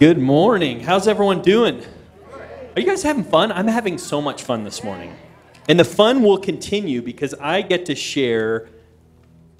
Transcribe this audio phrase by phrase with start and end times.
[0.00, 0.80] Good morning.
[0.80, 1.84] How's everyone doing?
[2.74, 3.52] Are you guys having fun?
[3.52, 5.14] I'm having so much fun this morning.
[5.68, 8.70] And the fun will continue because I get to share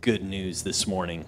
[0.00, 1.26] good news this morning.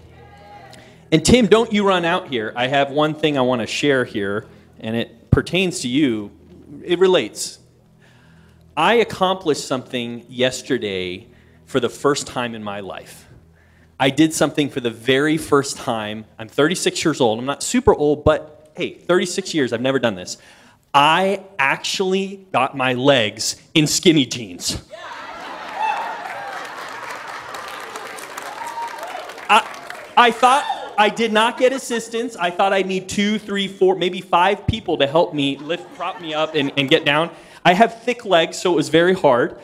[1.12, 2.54] And Tim, don't you run out here.
[2.56, 4.46] I have one thing I want to share here,
[4.80, 6.30] and it pertains to you.
[6.82, 7.58] It relates.
[8.78, 11.28] I accomplished something yesterday
[11.66, 13.28] for the first time in my life.
[14.00, 16.24] I did something for the very first time.
[16.38, 17.38] I'm 36 years old.
[17.38, 20.38] I'm not super old, but hey, 36 years, I've never done this.
[20.94, 24.82] I actually got my legs in skinny jeans.
[29.48, 29.66] I,
[30.16, 30.64] I thought
[30.98, 32.36] I did not get assistance.
[32.36, 36.20] I thought I'd need two, three, four, maybe five people to help me lift, prop
[36.20, 37.30] me up, and, and get down.
[37.64, 39.58] I have thick legs, so it was very hard.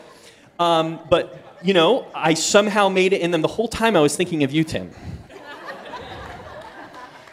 [0.57, 3.41] Um, but, you know, I somehow made it in them.
[3.41, 4.91] The whole time I was thinking of you, Tim.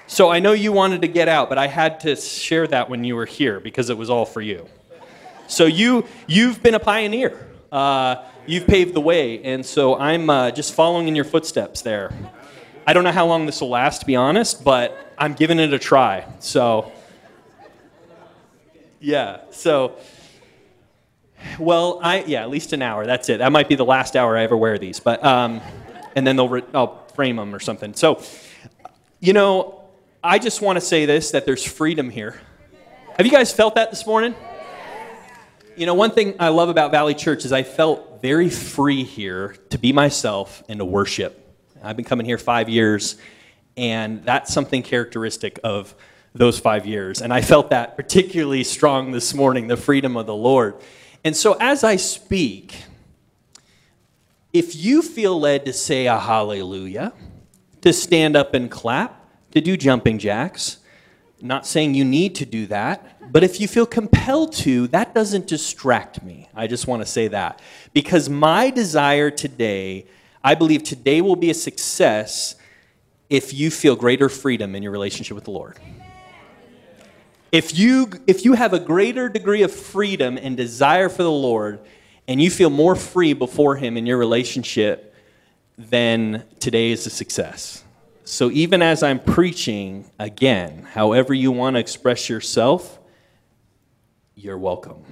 [0.08, 3.02] So I know you wanted to get out, but I had to share that when
[3.02, 4.68] you were here because it was all for you.
[5.48, 7.46] So you, you've been a pioneer.
[7.72, 12.12] Uh, you've paved the way, and so I'm uh, just following in your footsteps there.
[12.86, 15.72] I don't know how long this will last, to be honest, but I'm giving it
[15.72, 16.24] a try.
[16.38, 16.92] So,
[19.00, 19.40] yeah.
[19.50, 19.96] So,
[21.58, 23.06] well, I yeah, at least an hour.
[23.06, 23.38] That's it.
[23.38, 25.60] That might be the last hour I ever wear these, but um,
[26.14, 27.92] and then they'll re- I'll frame them or something.
[27.94, 28.22] So,
[29.18, 29.85] you know,
[30.26, 32.40] I just want to say this: that there's freedom here.
[33.16, 34.34] Have you guys felt that this morning?
[35.76, 39.54] You know, one thing I love about Valley Church is I felt very free here
[39.70, 41.56] to be myself and to worship.
[41.80, 43.18] I've been coming here five years,
[43.76, 45.94] and that's something characteristic of
[46.34, 47.22] those five years.
[47.22, 50.74] And I felt that particularly strong this morning the freedom of the Lord.
[51.22, 52.82] And so as I speak,
[54.52, 57.12] if you feel led to say a hallelujah,
[57.82, 59.22] to stand up and clap,
[59.56, 60.78] to do jumping jacks,
[61.42, 65.46] not saying you need to do that, but if you feel compelled to, that doesn't
[65.46, 66.48] distract me.
[66.54, 67.60] I just want to say that.
[67.92, 70.06] Because my desire today
[70.46, 72.54] I believe today will be a success
[73.28, 75.76] if you feel greater freedom in your relationship with the Lord.
[77.50, 81.80] If you, if you have a greater degree of freedom and desire for the Lord,
[82.28, 85.16] and you feel more free before Him in your relationship,
[85.76, 87.82] then today is a success.
[88.28, 92.98] So even as I'm preaching, again, however you want to express yourself,
[94.34, 95.04] you're welcome.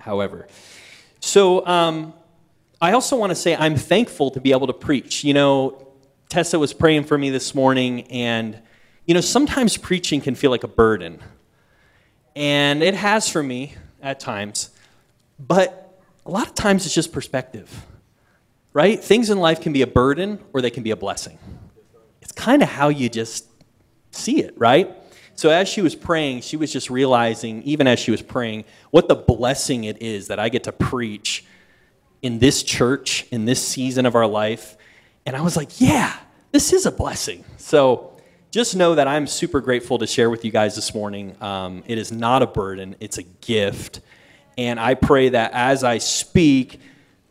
[0.00, 0.48] However,
[1.20, 2.14] so um,
[2.80, 5.22] I also want to say I'm thankful to be able to preach.
[5.22, 5.86] You know,
[6.30, 8.58] Tessa was praying for me this morning, and,
[9.04, 11.20] you know, sometimes preaching can feel like a burden.
[12.34, 14.70] And it has for me at times.
[15.38, 17.84] But a lot of times it's just perspective,
[18.72, 18.98] right?
[18.98, 21.38] Things in life can be a burden or they can be a blessing.
[22.24, 23.46] It's kind of how you just
[24.10, 24.90] see it, right?
[25.36, 29.08] So as she was praying, she was just realizing, even as she was praying, what
[29.08, 31.44] the blessing it is that I get to preach
[32.22, 34.76] in this church, in this season of our life.
[35.26, 36.16] And I was like, yeah,
[36.52, 37.44] this is a blessing.
[37.58, 38.16] So
[38.50, 41.36] just know that I'm super grateful to share with you guys this morning.
[41.42, 44.00] Um, it is not a burden, it's a gift.
[44.56, 46.80] And I pray that as I speak,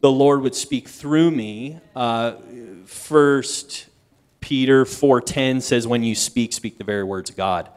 [0.02, 1.80] the Lord would speak through me.
[1.96, 2.34] Uh,
[2.86, 3.88] first
[4.44, 7.70] Peter 4:10 says, "When you speak, speak the very words of God."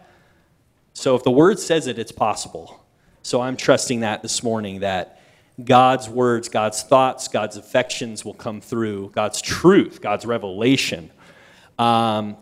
[0.94, 2.84] So if the word says it, it's possible.
[3.22, 5.20] So I'm trusting that this morning that
[5.64, 11.12] God's words, God's thoughts, God's affections will come through, God's truth, God's revelation.
[11.78, 12.36] Um,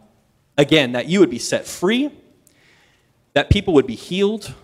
[0.57, 2.11] again, that you would be set free,
[3.35, 4.55] that people would be healed,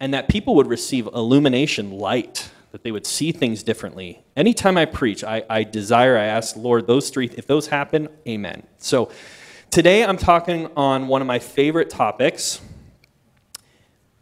[0.00, 4.22] and that people would receive illumination, light, that they would see things differently.
[4.36, 8.64] Anytime I preach, I, I desire, I ask, Lord, those three, if those happen, amen.
[8.78, 9.10] So
[9.70, 12.60] today I'm talking on one of my favorite topics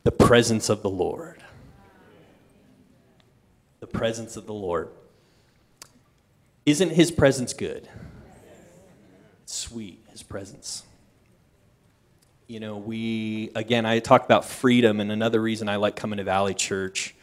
[0.05, 1.39] the presence of the Lord
[3.81, 4.91] the presence of the Lord.
[6.67, 7.89] Isn't his presence good?
[9.47, 10.83] Sweet, his presence.
[12.47, 16.25] You know, we, again, I talked about freedom, and another reason I like coming to
[16.25, 17.15] Valley Church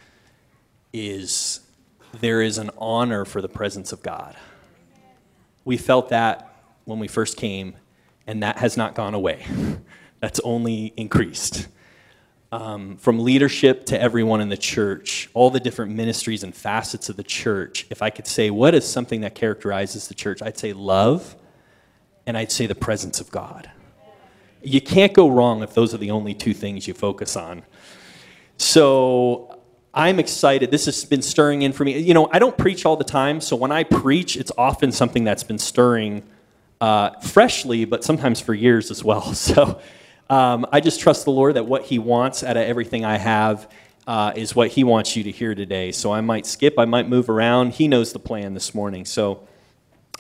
[0.96, 1.60] is
[2.14, 4.36] there is an honor for the presence of God.
[5.66, 6.56] We felt that
[6.86, 7.76] when we first came,
[8.28, 9.46] and that has not gone away.
[10.20, 11.68] That's only increased
[12.52, 17.18] um, from leadership to everyone in the church, all the different ministries and facets of
[17.18, 20.72] the church, if I could say what is something that characterizes the church, I'd say
[20.72, 21.36] love
[22.26, 23.70] and I'd say the presence of God.
[24.62, 27.64] You can't go wrong if those are the only two things you focus on.
[28.58, 29.55] So
[29.96, 30.72] I'm excited.
[30.72, 31.98] This has been stirring in for me.
[31.98, 35.24] You know, I don't preach all the time, so when I preach, it's often something
[35.24, 36.24] that's been stirring
[36.82, 39.34] uh, freshly, but sometimes for years as well.
[39.34, 39.80] So
[40.28, 43.70] Um, I just trust the Lord that what He wants out of everything I have
[44.08, 45.92] uh, is what He wants you to hear today.
[45.92, 47.74] So I might skip, I might move around.
[47.74, 49.06] He knows the plan this morning.
[49.06, 49.48] So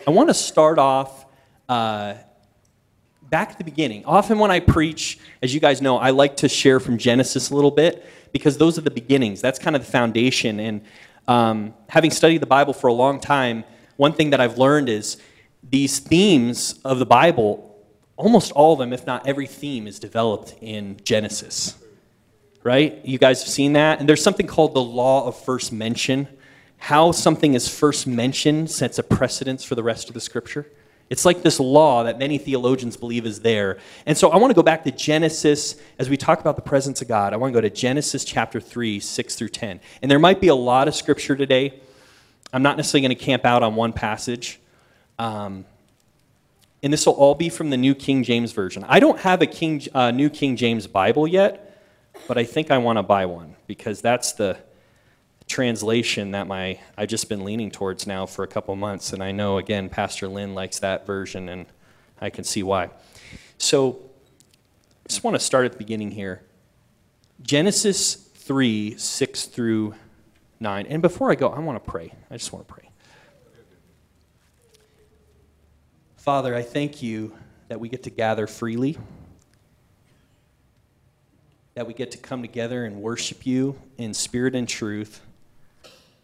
[0.06, 1.26] I want to start off
[1.68, 2.14] uh,
[3.24, 4.06] back at the beginning.
[4.06, 7.56] Often when I preach, as you guys know, I like to share from Genesis a
[7.56, 8.06] little bit
[8.36, 9.40] because those are the beginnings.
[9.40, 10.60] That's kind of the foundation.
[10.60, 10.82] And
[11.26, 13.64] um, having studied the Bible for a long time,
[13.96, 15.16] one thing that I've learned is
[15.64, 17.72] these themes of the Bible
[18.18, 21.76] almost all of them, if not every theme, is developed in Genesis.
[22.62, 23.00] Right?
[23.06, 24.02] You guys have seen that?
[24.02, 26.28] And there's something called the law of first mention.
[26.78, 30.70] How something is first mentioned sets a precedence for the rest of the scripture.
[31.10, 33.78] It's like this law that many theologians believe is there.
[34.08, 37.02] And so I want to go back to Genesis as we talk about the presence
[37.02, 37.32] of God.
[37.32, 39.80] I want to go to Genesis chapter 3, 6 through 10.
[40.02, 41.80] And there might be a lot of scripture today.
[42.52, 44.60] I'm not necessarily going to camp out on one passage.
[45.20, 45.66] Um,
[46.82, 48.84] and this will all be from the New King James Version.
[48.88, 51.82] I don't have a King, uh, New King James Bible yet,
[52.28, 54.58] but I think I want to buy one because that's the
[55.56, 59.32] translation that my I've just been leaning towards now for a couple months, and I
[59.32, 61.66] know again Pastor Lynn likes that version, and
[62.20, 62.90] I can see why.
[63.58, 64.02] So,
[65.06, 66.44] I just want to start at the beginning here.
[67.42, 69.96] Genesis three six through
[70.60, 72.14] nine, and before I go, I want to pray.
[72.30, 72.90] I just want to pray.
[76.18, 77.34] Father, I thank you
[77.70, 78.98] that we get to gather freely,
[81.76, 85.22] that we get to come together and worship you in spirit and truth,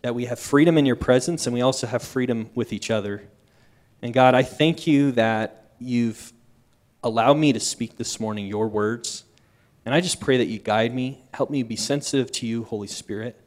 [0.01, 3.23] that we have freedom in your presence and we also have freedom with each other.
[4.01, 6.33] And God, I thank you that you've
[7.03, 9.23] allowed me to speak this morning your words.
[9.85, 12.87] And I just pray that you guide me, help me be sensitive to you, Holy
[12.87, 13.39] Spirit.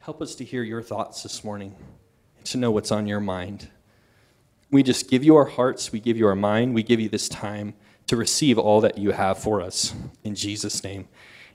[0.00, 1.74] Help us to hear your thoughts this morning
[2.44, 3.68] to know what's on your mind.
[4.70, 7.28] We just give you our hearts, we give you our mind, we give you this
[7.28, 7.74] time
[8.06, 9.94] to receive all that you have for us.
[10.24, 11.08] In Jesus' name,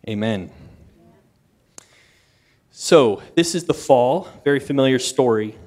[0.07, 0.49] amen.
[2.79, 5.57] So, this is the fall, very familiar story,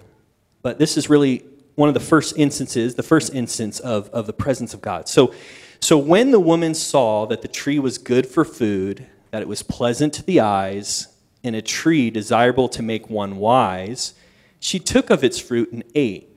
[0.63, 1.43] but this is really
[1.75, 5.09] one of the first instances, the first instance of, of the presence of God.
[5.09, 5.35] So,
[5.81, 9.65] so, when the woman saw that the tree was good for food, that it was
[9.65, 11.09] pleasant to the eyes,
[11.43, 14.15] and a tree desirable to make one wise,
[14.61, 16.33] she took of its fruit and ate.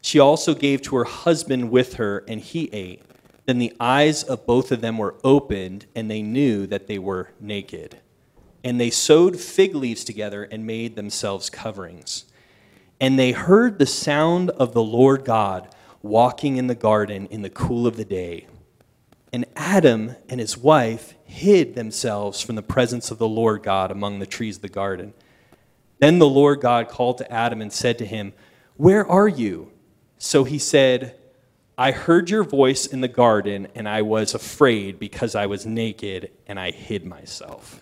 [0.00, 3.02] She also gave to her husband with her, and he ate.
[3.46, 7.30] Then the eyes of both of them were opened, and they knew that they were
[7.38, 8.00] naked.
[8.64, 12.24] And they sewed fig leaves together and made themselves coverings.
[13.00, 17.50] And they heard the sound of the Lord God walking in the garden in the
[17.50, 18.46] cool of the day.
[19.32, 24.18] And Adam and his wife hid themselves from the presence of the Lord God among
[24.18, 25.12] the trees of the garden.
[25.98, 28.32] Then the Lord God called to Adam and said to him,
[28.76, 29.70] Where are you?
[30.16, 31.16] So he said,
[31.76, 36.30] I heard your voice in the garden, and I was afraid because I was naked
[36.46, 37.80] and I hid myself.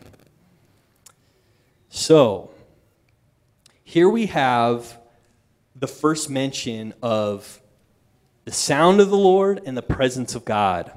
[1.96, 2.50] So,
[3.82, 4.98] here we have
[5.74, 7.58] the first mention of
[8.44, 10.92] the sound of the Lord and the presence of God.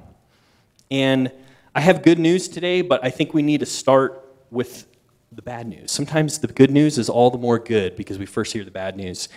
[0.92, 1.32] And
[1.74, 4.88] I have good news today, but I think we need to start with
[5.32, 5.90] the bad news.
[5.90, 8.98] Sometimes the good news is all the more good because we first hear the bad
[8.98, 9.30] news.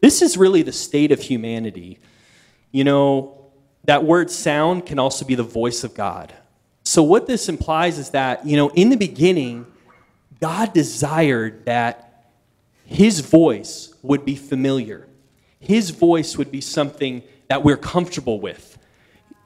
[0.00, 2.00] This is really the state of humanity.
[2.72, 3.52] You know,
[3.84, 6.34] that word sound can also be the voice of God.
[6.82, 9.64] So, what this implies is that, you know, in the beginning,
[10.40, 12.26] God desired that
[12.84, 15.08] his voice would be familiar,
[15.60, 18.78] his voice would be something that we're comfortable with.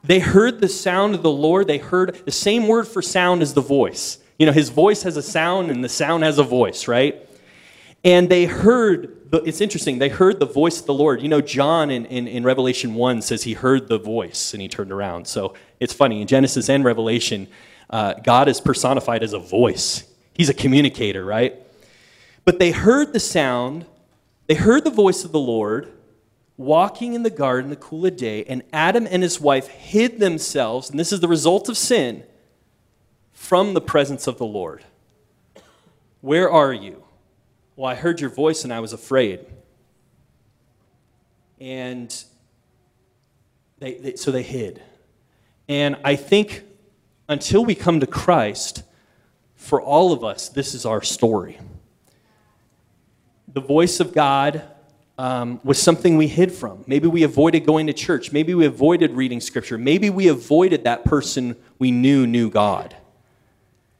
[0.03, 3.53] They heard the sound of the Lord, they heard the same word for sound as
[3.53, 4.19] the voice.
[4.37, 7.27] You know, his voice has a sound and the sound has a voice, right?
[8.03, 11.21] And they heard, it's interesting, they heard the voice of the Lord.
[11.21, 14.67] You know, John in, in, in, Revelation 1 says he heard the voice and he
[14.67, 15.25] turned around.
[15.25, 17.47] So it's funny, in Genesis and Revelation,
[17.89, 20.03] uh, God is personified as a voice.
[20.33, 21.55] He's a communicator, right?
[22.45, 23.85] But they heard the sound,
[24.47, 25.91] they heard the voice of the Lord
[26.57, 30.89] walking in the garden the cool of day, and Adam and his wife hid themselves,
[30.89, 32.23] and this is the result of sin
[33.31, 34.83] from the presence of the Lord.
[36.21, 37.03] Where are you?
[37.75, 39.45] Well, I heard your voice and I was afraid.
[41.59, 42.23] And
[43.79, 44.81] they, they, so they hid.
[45.67, 46.63] And I think
[47.27, 48.83] until we come to Christ,
[49.63, 51.57] for all of us, this is our story.
[53.47, 54.61] The voice of God
[55.17, 56.83] um, was something we hid from.
[56.85, 58.33] Maybe we avoided going to church.
[58.33, 59.77] Maybe we avoided reading scripture.
[59.77, 62.93] Maybe we avoided that person we knew knew God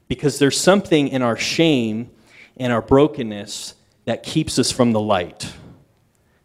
[0.06, 2.10] because there's something in our shame
[2.58, 5.50] and our brokenness that keeps us from the light,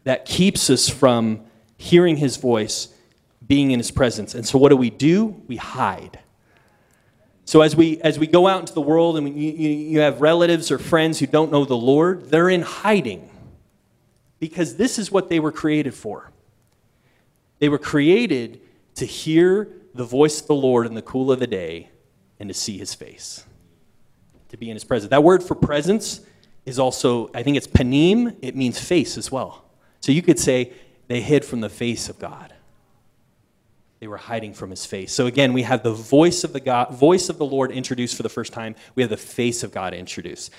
[0.06, 1.42] that keeps us from
[1.78, 2.88] hearing his voice
[3.46, 4.34] being in his presence.
[4.34, 5.44] And so what do we do?
[5.46, 6.20] We hide.
[7.50, 10.22] So as we as we go out into the world and you, you, you have
[10.22, 13.27] relatives or friends who don't know the Lord, they're in hiding
[14.38, 16.29] because this is what they were created for.
[17.58, 18.62] They were created
[18.98, 21.89] to hear the voice of the Lord in the cool of the day
[22.39, 23.44] and to see his face,
[24.50, 25.10] to be in his presence.
[25.10, 26.22] That word for presence
[26.68, 29.65] is also, I think it's panim, it means face as well.
[30.01, 30.72] So you could say
[31.08, 32.53] they hid from the face of God.
[34.00, 35.12] They were hiding from his face.
[35.12, 38.24] So again, we have the voice of the God, voice of the Lord introduced for
[38.24, 38.75] the first time.
[38.96, 40.51] We have the face of God introduced.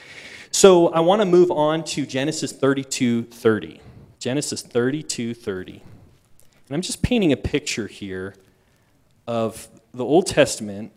[0.51, 3.81] So I want to move on to Genesis 32 30.
[4.19, 5.73] Genesis 32 30.
[5.73, 5.81] And
[6.71, 8.35] I'm just painting a picture here
[9.27, 10.93] of the Old Testament,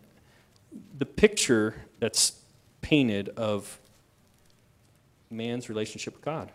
[0.98, 2.40] the picture that's
[2.82, 3.78] painted of
[5.30, 6.50] man's relationship with God.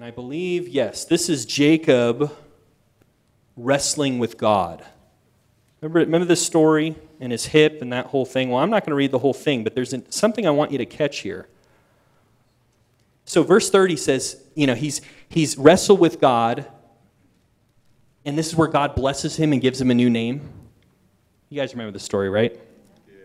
[0.00, 2.34] And I believe, yes, this is Jacob
[3.54, 4.82] wrestling with God.
[5.82, 8.48] Remember, remember this story and his hip and that whole thing?
[8.48, 10.78] Well, I'm not going to read the whole thing, but there's something I want you
[10.78, 11.48] to catch here.
[13.26, 16.64] So, verse 30 says, you know, he's, he's wrestled with God,
[18.24, 20.48] and this is where God blesses him and gives him a new name.
[21.50, 22.58] You guys remember the story, right?
[23.06, 23.16] Yeah.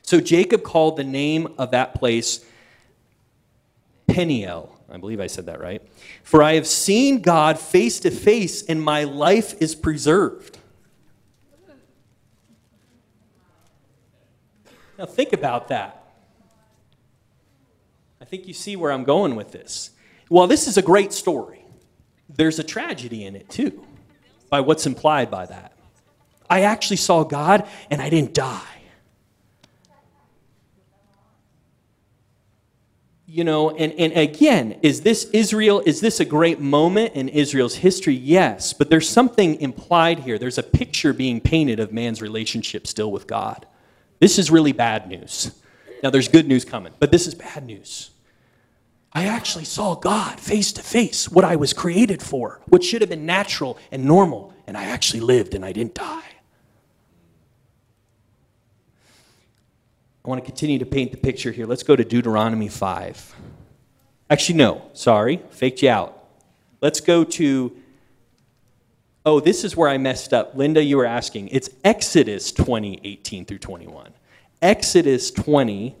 [0.00, 2.42] So, Jacob called the name of that place
[4.06, 5.82] Peniel I believe I said that right.
[6.24, 10.58] For I have seen God face to face, and my life is preserved.
[14.98, 15.96] Now, think about that.
[18.20, 19.90] I think you see where I'm going with this.
[20.28, 21.64] Well, this is a great story.
[22.28, 23.86] There's a tragedy in it, too,
[24.50, 25.72] by what's implied by that.
[26.48, 28.79] I actually saw God, and I didn't die.
[33.32, 37.76] You know, and, and again, is this Israel, is this a great moment in Israel's
[37.76, 38.14] history?
[38.14, 40.36] Yes, but there's something implied here.
[40.36, 43.66] There's a picture being painted of man's relationship still with God.
[44.18, 45.52] This is really bad news.
[46.02, 48.10] Now, there's good news coming, but this is bad news.
[49.12, 53.10] I actually saw God face to face, what I was created for, what should have
[53.10, 56.30] been natural and normal, and I actually lived and I didn't die.
[60.19, 61.66] I want to continue to paint the picture here.
[61.66, 63.34] Let's go to Deuteronomy 5.
[64.30, 66.24] Actually, no, sorry, faked you out.
[66.80, 67.76] Let's go to,
[69.26, 70.54] oh, this is where I messed up.
[70.54, 71.48] Linda, you were asking.
[71.48, 74.12] It's Exodus 20, 18 through 21.
[74.62, 75.96] Exodus 20,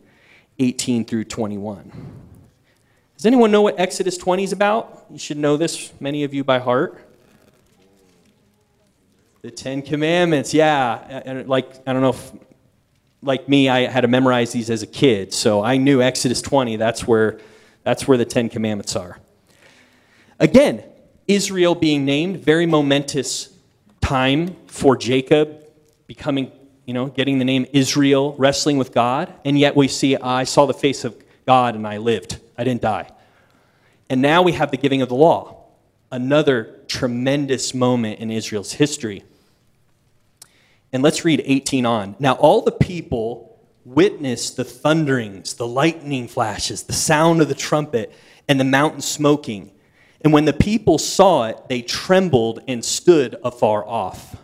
[0.58, 1.92] 18 through 21.
[3.16, 5.04] Does anyone know what Exodus 20 is about?
[5.10, 7.06] You should know this, many of you by heart.
[9.42, 11.42] The Ten Commandments, yeah.
[11.46, 12.32] Like, I don't know if
[13.22, 16.76] like me, I had to memorize these as a kid, so I knew Exodus 20,
[16.76, 17.38] that's where,
[17.82, 19.18] that's where the Ten Commandments are.
[20.38, 20.82] Again,
[21.28, 23.54] Israel being named, very momentous
[24.00, 25.64] time for Jacob
[26.06, 26.50] becoming,
[26.86, 30.66] you know, getting the name Israel, wrestling with God, and yet we see, I saw
[30.66, 31.14] the face of
[31.46, 32.40] God and I lived.
[32.56, 33.10] I didn't die.
[34.08, 35.66] And now we have the giving of the law,
[36.10, 39.22] another tremendous moment in Israel's history.
[40.92, 42.16] And let's read 18 on.
[42.18, 48.12] Now, all the people witnessed the thunderings, the lightning flashes, the sound of the trumpet,
[48.48, 49.70] and the mountain smoking.
[50.22, 54.36] And when the people saw it, they trembled and stood afar off.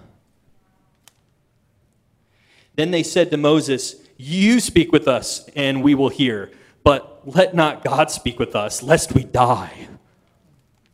[2.76, 6.50] Then they said to Moses, You speak with us, and we will hear,
[6.84, 9.88] but let not God speak with us, lest we die.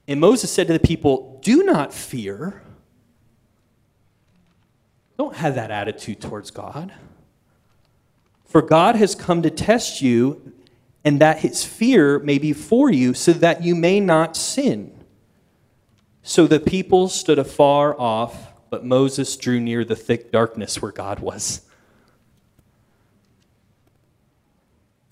[0.08, 2.62] And Moses said to the people, Do not fear.
[5.22, 6.92] Don't have that attitude towards God.
[8.44, 10.52] For God has come to test you,
[11.04, 14.92] and that his fear may be for you, so that you may not sin.
[16.24, 21.20] So the people stood afar off, but Moses drew near the thick darkness where God
[21.20, 21.60] was.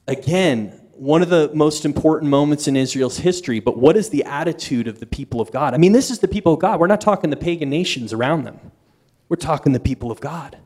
[0.09, 4.89] Again, one of the most important moments in Israel's history, but what is the attitude
[4.89, 5.73] of the people of God?
[5.73, 6.81] I mean, this is the people of God.
[6.81, 8.73] We're not talking the pagan nations around them.
[9.31, 10.59] We're talking the people of God.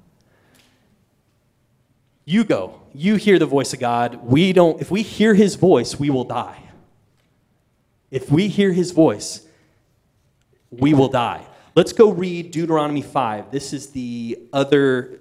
[2.25, 2.81] You go.
[2.95, 4.25] You hear the voice of God.
[4.25, 6.63] We don't, if we hear his voice, we will die.
[8.11, 9.47] If we hear his voice,
[10.71, 11.47] we will die.
[11.77, 13.51] Let's go read Deuteronomy 5.
[13.51, 15.19] This is the other,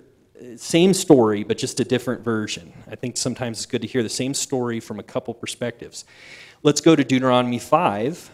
[0.55, 2.71] same story, but just a different version.
[2.89, 6.05] I think sometimes it's good to hear the same story from a couple perspectives.
[6.61, 8.29] Let's go to Deuteronomy 5,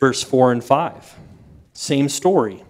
[0.00, 1.18] verse 4 and 5.
[1.74, 2.64] Same story.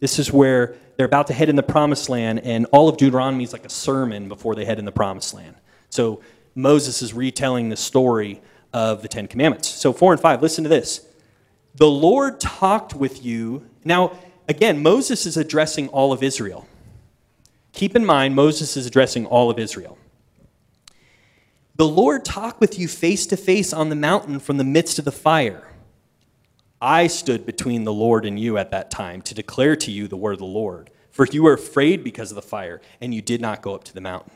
[0.00, 3.44] This is where they're about to head in the promised land, and all of Deuteronomy
[3.44, 5.56] is like a sermon before they head in the promised land.
[5.90, 6.22] So
[6.54, 8.40] Moses is retelling the story
[8.72, 9.68] of the Ten Commandments.
[9.68, 11.06] So, four and five, listen to this.
[11.76, 13.68] The Lord talked with you.
[13.84, 16.66] Now, again, Moses is addressing all of Israel.
[17.72, 19.96] Keep in mind, Moses is addressing all of Israel.
[21.76, 25.04] The Lord talked with you face to face on the mountain from the midst of
[25.04, 25.67] the fire.
[26.80, 30.16] I stood between the Lord and you at that time to declare to you the
[30.16, 30.90] word of the Lord.
[31.10, 33.94] For you were afraid because of the fire, and you did not go up to
[33.94, 34.30] the mountain.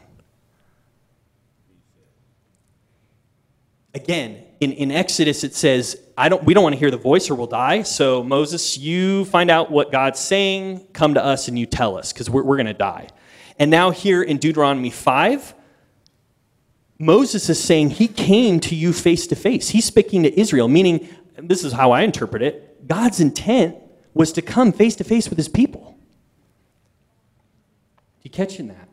[3.95, 7.31] Again, in, in Exodus, it says, I don't, we don't want to hear the voice
[7.31, 7.83] or we'll die.
[7.83, 12.13] So, Moses, you find out what God's saying, come to us and you tell us,
[12.13, 13.09] because we're, we're going to die.
[13.59, 15.55] And now, here in Deuteronomy 5,
[16.99, 19.69] Moses is saying he came to you face to face.
[19.69, 21.09] He's speaking to Israel, meaning,
[21.43, 23.77] this is how I interpret it God's intent
[24.15, 25.97] was to come face to face with his people.
[28.23, 28.89] You catching that?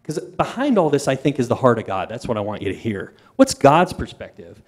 [0.00, 2.08] Because behind all this, I think, is the heart of God.
[2.08, 3.14] That's what I want you to hear.
[3.34, 4.62] What's God's perspective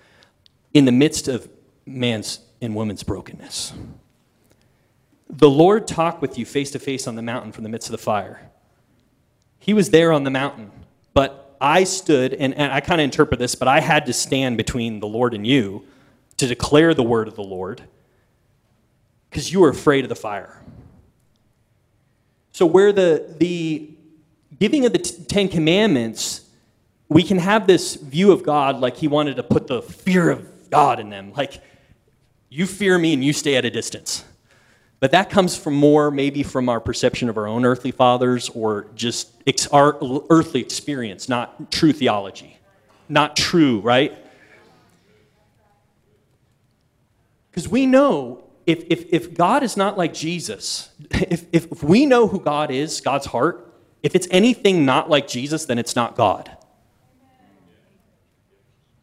[0.74, 1.48] in the midst of
[1.86, 3.72] man's and woman's brokenness?
[5.30, 7.92] The Lord talked with you face to face on the mountain from the midst of
[7.92, 8.50] the fire.
[9.60, 10.72] He was there on the mountain,
[11.14, 14.56] but I stood, and, and I kind of interpret this, but I had to stand
[14.56, 15.84] between the Lord and you
[16.38, 17.82] to declare the word of the Lord
[19.30, 20.62] because you were afraid of the fire.
[22.52, 23.90] So, where the, the
[24.58, 26.44] giving of the Ten Commandments,
[27.08, 30.70] we can have this view of God like he wanted to put the fear of
[30.70, 31.32] God in them.
[31.36, 31.60] Like,
[32.48, 34.24] you fear me and you stay at a distance.
[35.00, 38.88] But that comes from more, maybe from our perception of our own earthly fathers or
[38.94, 39.96] just ex- our
[40.30, 42.58] earthly experience, not true theology.
[43.08, 44.18] Not true, right?
[47.58, 52.28] Because we know if, if, if God is not like Jesus, if, if we know
[52.28, 56.56] who God is, God's heart, if it's anything not like Jesus, then it's not God.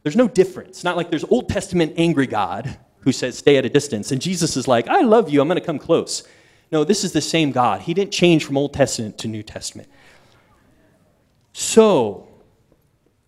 [0.03, 0.85] There's no difference.
[0.85, 4.55] Not like there's Old Testament angry God who says, stay at a distance, and Jesus
[4.55, 6.23] is like, I love you, I'm going to come close.
[6.71, 7.81] No, this is the same God.
[7.81, 9.89] He didn't change from Old Testament to New Testament.
[11.51, 12.29] So,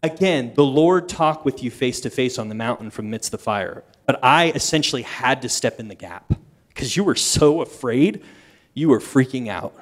[0.01, 3.37] again, the Lord talked with you face to face on the mountain from midst the
[3.37, 3.83] fire.
[4.07, 6.33] But I essentially had to step in the gap
[6.69, 8.23] because you were so afraid,
[8.73, 9.75] you were freaking out.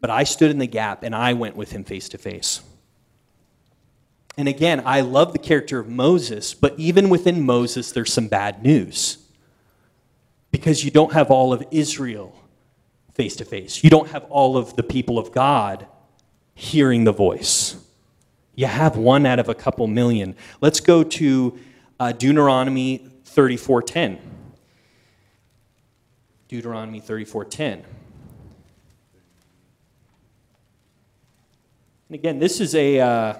[0.00, 2.60] But I stood in the gap and I went with him face to face.
[4.36, 8.62] And again, I love the character of Moses, but even within Moses, there's some bad
[8.62, 9.18] news.
[10.50, 12.36] Because you don't have all of Israel
[13.14, 15.86] face to face, you don't have all of the people of God
[16.54, 17.76] hearing the voice.
[18.54, 20.36] You have one out of a couple million.
[20.60, 21.58] Let's go to
[22.00, 24.18] uh, Deuteronomy 34:10.
[26.48, 27.84] Deuteronomy 34:10.
[32.08, 33.34] And again, this is a uh,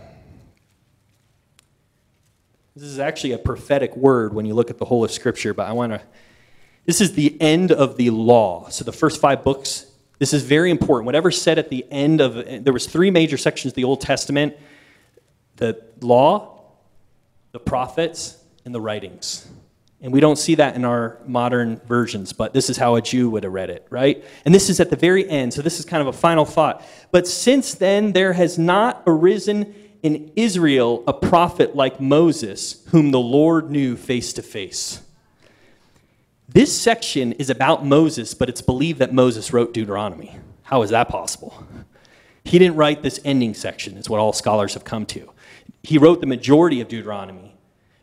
[2.76, 5.54] this is actually a prophetic word when you look at the whole of Scripture.
[5.54, 6.02] But I want to.
[6.84, 8.68] This is the end of the law.
[8.68, 9.86] So the first five books.
[10.18, 11.06] This is very important.
[11.06, 14.54] Whatever said at the end of there was three major sections of the Old Testament:
[15.56, 16.60] the law,
[17.52, 19.48] the prophets, and the writings.
[20.02, 23.28] And we don't see that in our modern versions, but this is how a Jew
[23.30, 24.24] would have read it, right?
[24.46, 26.82] And this is at the very end, so this is kind of a final thought.
[27.10, 33.20] But since then, there has not arisen in Israel a prophet like Moses, whom the
[33.20, 35.02] Lord knew face to face.
[36.48, 40.36] This section is about Moses, but it's believed that Moses wrote Deuteronomy.
[40.62, 41.64] How is that possible?
[42.44, 45.30] He didn't write this ending section, is what all scholars have come to.
[45.82, 47.54] He wrote the majority of Deuteronomy.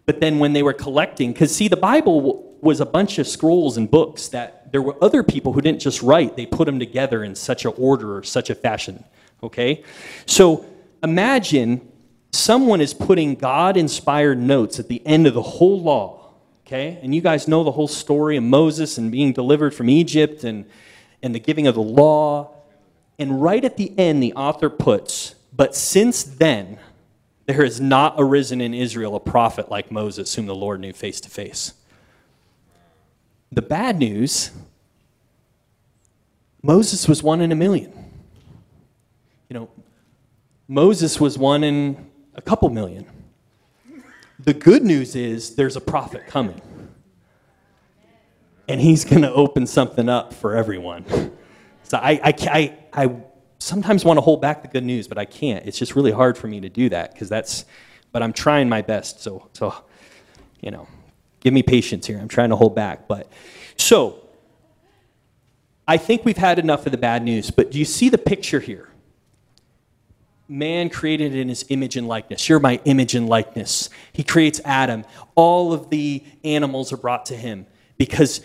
[0.08, 3.78] But then when they were collecting, because see, the Bible was a bunch of scrolls
[3.78, 7.24] and books that there were other people who didn't just write, they put them together
[7.24, 9.04] in such a order or such a fashion.
[9.44, 9.84] Okay?
[10.26, 10.66] So
[11.04, 11.92] imagine
[12.32, 16.32] someone is putting God inspired notes at the end of the whole law.
[16.66, 17.00] Okay?
[17.02, 20.66] And you guys know the whole story of Moses and being delivered from Egypt and,
[21.22, 22.56] and the giving of the law.
[23.20, 26.80] And right at the end, the author puts, But since then,
[27.48, 31.20] there has not arisen in Israel a prophet like Moses, whom the Lord knew face
[31.22, 31.74] to face.
[33.52, 34.52] The bad news
[36.62, 37.94] Moses was one in a million.
[39.50, 39.70] You know,
[40.68, 43.06] Moses was one in a couple million.
[44.40, 46.62] The good news is there's a prophet coming.
[48.68, 51.06] And he's going to open something up for everyone.
[51.84, 53.16] So I, I, I, I
[53.60, 55.66] sometimes want to hold back the good news, but I can't.
[55.66, 57.66] It's just really hard for me to do that because that's,
[58.12, 59.22] but I'm trying my best.
[59.22, 59.74] So, so,
[60.62, 60.88] you know,
[61.40, 62.20] give me patience here.
[62.20, 63.08] I'm trying to hold back.
[63.08, 63.32] But
[63.78, 64.24] so,
[65.88, 68.60] I think we've had enough of the bad news, but do you see the picture
[68.60, 68.90] here?
[70.48, 72.48] man created in his image and likeness.
[72.48, 73.90] You're my image and likeness.
[74.14, 75.04] He creates Adam.
[75.36, 77.66] All of the animals are brought to him
[77.98, 78.42] because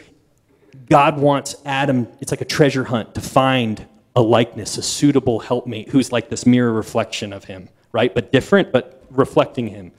[0.88, 5.88] God wants Adam, it's like a treasure hunt to find a likeness, a suitable helpmate
[5.88, 8.14] who's like this mirror reflection of him, right?
[8.14, 9.92] But different, but reflecting him.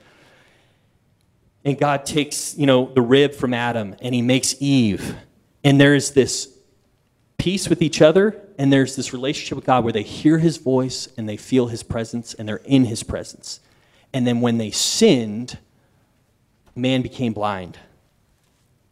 [1.64, 5.16] And God takes, you know, the rib from Adam and he makes Eve.
[5.64, 6.54] And there's this
[7.38, 11.08] peace with each other and there's this relationship with God where they hear his voice
[11.16, 13.60] and they feel his presence and they're in his presence.
[14.12, 15.58] And then when they sinned,
[16.76, 17.78] man became blind.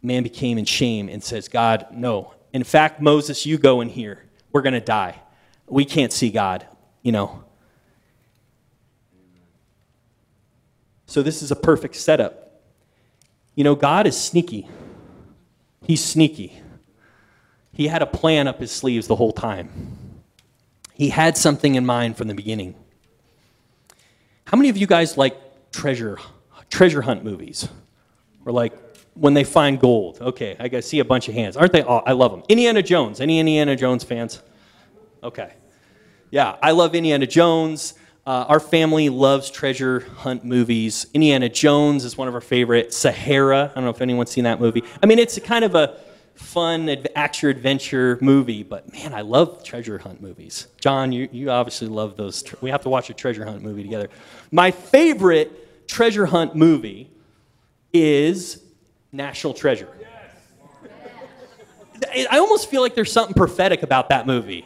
[0.01, 2.33] Man became in shame and says, God, no.
[2.51, 4.23] In fact, Moses, you go in here.
[4.53, 5.19] We're going to die.
[5.67, 6.65] We can't see God,
[7.01, 7.43] you know.
[11.07, 12.61] So this is a perfect setup.
[13.55, 14.67] You know, God is sneaky.
[15.81, 16.61] He's sneaky.
[17.73, 19.69] He had a plan up his sleeves the whole time.
[20.93, 22.75] He had something in mind from the beginning.
[24.45, 25.35] How many of you guys like
[25.71, 26.19] treasure
[26.69, 27.67] treasure hunt movies?
[28.45, 28.73] Or like
[29.15, 30.19] when they find gold?
[30.21, 31.57] Okay, I see a bunch of hands.
[31.57, 32.03] Aren't they all?
[32.05, 32.43] I love them.
[32.49, 33.21] Indiana Jones.
[33.21, 34.41] Any Indiana Jones fans?
[35.23, 35.53] Okay.
[36.31, 37.93] Yeah, I love Indiana Jones.
[38.25, 41.05] Uh, our family loves treasure hunt movies.
[41.13, 42.93] Indiana Jones is one of our favorite.
[42.93, 43.69] Sahara.
[43.71, 44.83] I don't know if anyone's seen that movie.
[45.01, 45.99] I mean, it's kind of a
[46.35, 50.67] fun action adventure movie, but man, I love treasure hunt movies.
[50.79, 52.43] John, you, you obviously love those.
[52.61, 54.09] we have to watch a treasure hunt movie together.
[54.51, 57.11] My favorite treasure hunt movie
[57.91, 58.62] is
[59.13, 59.87] National Treasure.
[62.29, 64.65] I almost feel like there's something prophetic about that movie.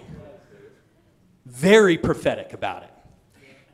[1.45, 2.89] Very prophetic about it.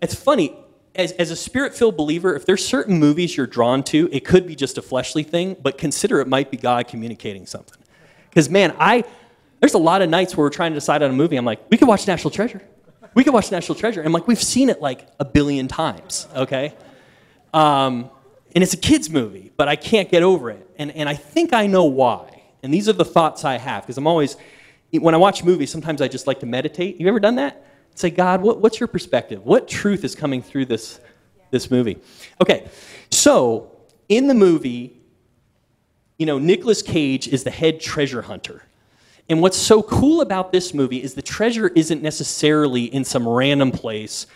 [0.02, 0.56] It's funny,
[0.96, 4.46] as, as a spirit filled believer, if there's certain movies you're drawn to, it could
[4.46, 7.82] be just a fleshly thing, but consider it might be God communicating something.
[8.30, 9.06] Because, man, I,
[9.60, 11.38] there's a lot of nights where we're trying to decide on a movie.
[11.38, 12.62] I'm like, we could watch National Treasure.
[13.14, 14.02] We could watch National Treasure.
[14.02, 16.76] And, like, we've seen it like a billion times, okay?
[17.54, 18.10] Um,
[18.56, 20.70] and it's a kid's movie, but I can't get over it.
[20.78, 22.44] And, and I think I know why.
[22.62, 24.38] And these are the thoughts I have, because I'm always,
[24.92, 27.00] when I watch movies, sometimes I just like to meditate.
[27.00, 27.66] You ever done that?
[27.96, 29.46] Say, God, what, what's your perspective?
[29.46, 31.00] What truth is coming through this,
[31.52, 31.98] this movie?
[32.42, 32.70] Okay,
[33.10, 33.72] so
[34.10, 34.98] in the movie,
[36.18, 38.64] you know, Nicolas Cage is the head treasure hunter.
[39.30, 43.72] And what's so cool about this movie is the treasure isn't necessarily in some random
[43.72, 44.28] place.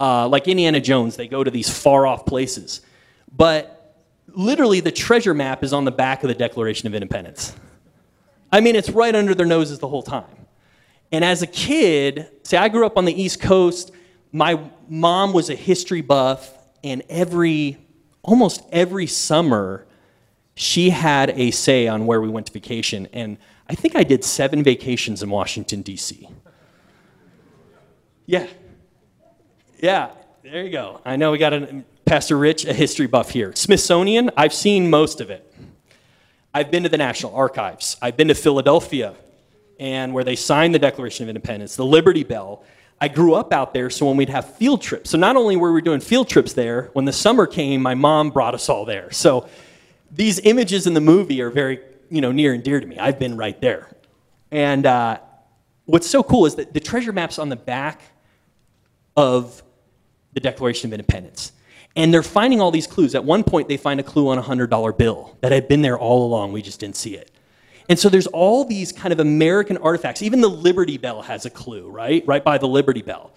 [0.00, 2.82] Uh, like Indiana Jones, they go to these far off places.
[3.36, 3.94] But
[4.28, 7.54] literally, the treasure map is on the back of the Declaration of Independence.
[8.50, 10.24] I mean, it's right under their noses the whole time.
[11.12, 13.92] And as a kid, say, I grew up on the East Coast.
[14.32, 16.52] My mom was a history buff,
[16.84, 17.78] and every,
[18.22, 19.86] almost every summer,
[20.54, 23.38] she had a say on where we went to vacation, and
[23.68, 26.28] I think I did seven vacations in Washington, D.C.
[28.26, 28.46] Yeah.
[29.80, 30.10] Yeah,
[30.42, 31.00] there you go.
[31.04, 33.52] I know we got a, Pastor Rich, a history buff here.
[33.54, 35.52] Smithsonian, I've seen most of it.
[36.54, 37.98] I've been to the National Archives.
[38.00, 39.14] I've been to Philadelphia,
[39.78, 42.64] and where they signed the Declaration of Independence, the Liberty Bell.
[42.98, 45.70] I grew up out there, so when we'd have field trips, so not only were
[45.70, 49.10] we doing field trips there, when the summer came, my mom brought us all there.
[49.10, 49.46] So
[50.10, 52.98] these images in the movie are very you know, near and dear to me.
[52.98, 53.86] I've been right there.
[54.50, 55.18] And uh,
[55.84, 58.00] what's so cool is that the treasure map's on the back
[59.14, 59.62] of
[60.32, 61.52] the Declaration of Independence.
[61.96, 63.14] And they're finding all these clues.
[63.14, 65.98] At one point, they find a clue on a $100 bill that had been there
[65.98, 66.52] all along.
[66.52, 67.30] We just didn't see it.
[67.88, 70.22] And so there's all these kind of American artifacts.
[70.22, 72.22] Even the Liberty Bell has a clue, right?
[72.26, 73.32] Right by the Liberty Bell.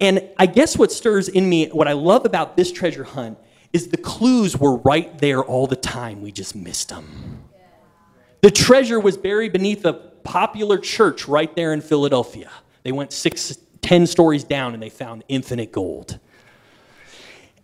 [0.00, 3.38] And I guess what stirs in me, what I love about this treasure hunt,
[3.72, 6.22] is the clues were right there all the time.
[6.22, 7.44] We just missed them.
[8.40, 12.50] The treasure was buried beneath a popular church right there in Philadelphia.
[12.82, 16.18] They went six, ten stories down and they found infinite gold.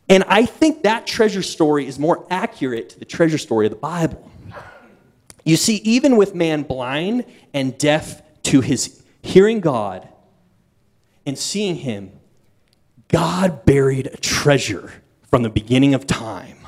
[0.09, 3.77] And I think that treasure story is more accurate to the treasure story of the
[3.77, 4.31] Bible.
[5.45, 10.09] You see, even with man blind and deaf to his hearing God
[11.25, 12.13] and seeing him,
[13.09, 14.93] God buried a treasure
[15.31, 16.59] from the beginning of time,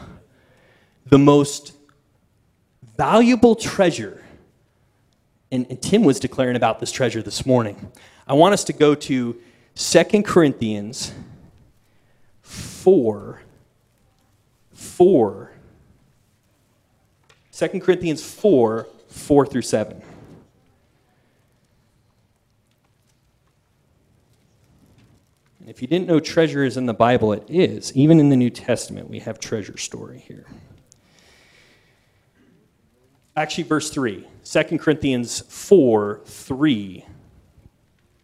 [1.07, 1.73] the most
[2.97, 4.23] valuable treasure.
[5.51, 7.91] And, and, Tim was declaring about this treasure this morning.
[8.27, 9.41] I want us to go to
[9.75, 11.13] 2 Corinthians
[12.49, 13.43] 4.
[14.73, 15.53] 4.
[17.53, 20.01] 2 Corinthians 4, 4 through 7.
[25.67, 27.93] If you didn't know treasure is in the Bible, it is.
[27.95, 30.47] Even in the New Testament, we have treasure story here.
[33.37, 37.05] Actually, verse 3, 2 Corinthians 4, 3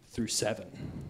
[0.07, 1.04] through 7.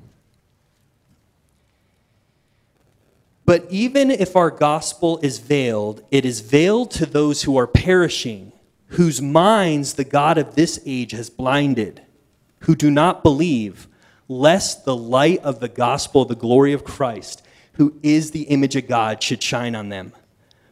[3.45, 8.51] But even if our gospel is veiled, it is veiled to those who are perishing,
[8.87, 12.01] whose minds the God of this age has blinded,
[12.59, 13.87] who do not believe,
[14.27, 18.87] lest the light of the gospel, the glory of Christ, who is the image of
[18.87, 20.13] God, should shine on them.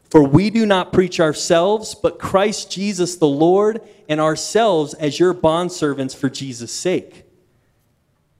[0.09, 5.33] For we do not preach ourselves, but Christ Jesus the Lord, and ourselves as your
[5.33, 7.25] bondservants for Jesus' sake.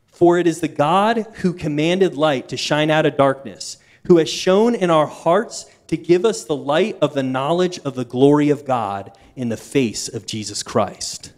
[0.08, 4.30] For it is the God who commanded light to shine out of darkness who has
[4.30, 8.50] shone in our hearts to give us the light of the knowledge of the glory
[8.50, 11.34] of God in the face of Jesus Christ.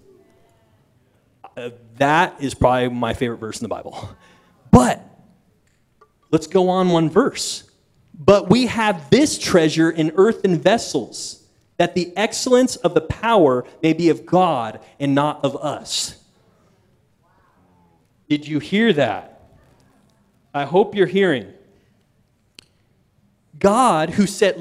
[1.57, 4.09] Uh, that is probably my favorite verse in the Bible.
[4.71, 5.01] But
[6.31, 7.69] let's go on one verse.
[8.17, 11.43] But we have this treasure in earthen vessels,
[11.77, 16.21] that the excellence of the power may be of God and not of us.
[18.29, 19.49] Did you hear that?
[20.53, 21.53] I hope you're hearing.
[23.59, 24.55] God who said,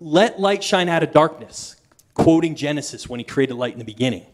[0.00, 1.76] Let light shine out of darkness,
[2.14, 4.26] quoting Genesis when he created light in the beginning.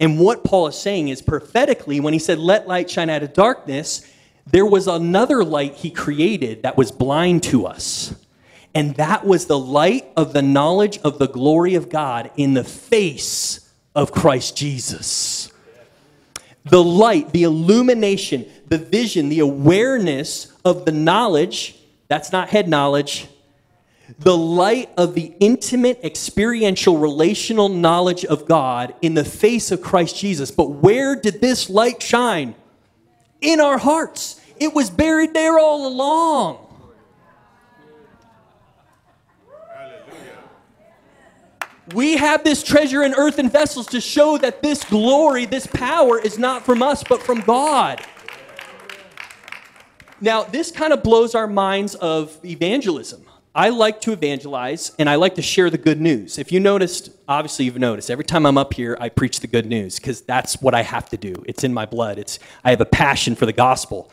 [0.00, 3.32] And what Paul is saying is prophetically, when he said, Let light shine out of
[3.32, 4.10] darkness,
[4.46, 8.14] there was another light he created that was blind to us.
[8.74, 12.64] And that was the light of the knowledge of the glory of God in the
[12.64, 15.50] face of Christ Jesus.
[16.64, 21.76] The light, the illumination, the vision, the awareness of the knowledge
[22.08, 23.28] that's not head knowledge,
[24.18, 30.16] the light of the intimate, experiential, relational knowledge of God in the face of Christ
[30.16, 30.50] Jesus.
[30.50, 32.54] But where did this light shine?
[33.40, 34.40] In our hearts.
[34.58, 36.64] It was buried there all along.
[41.94, 46.38] We have this treasure in earthen vessels to show that this glory, this power is
[46.38, 48.04] not from us, but from God.
[50.20, 53.24] Now, this kind of blows our minds of evangelism.
[53.58, 56.38] I like to evangelize and I like to share the good news.
[56.38, 59.66] If you noticed, obviously you've noticed, every time I'm up here, I preach the good
[59.66, 61.34] news because that's what I have to do.
[61.44, 62.20] It's in my blood.
[62.20, 64.12] It's, I have a passion for the gospel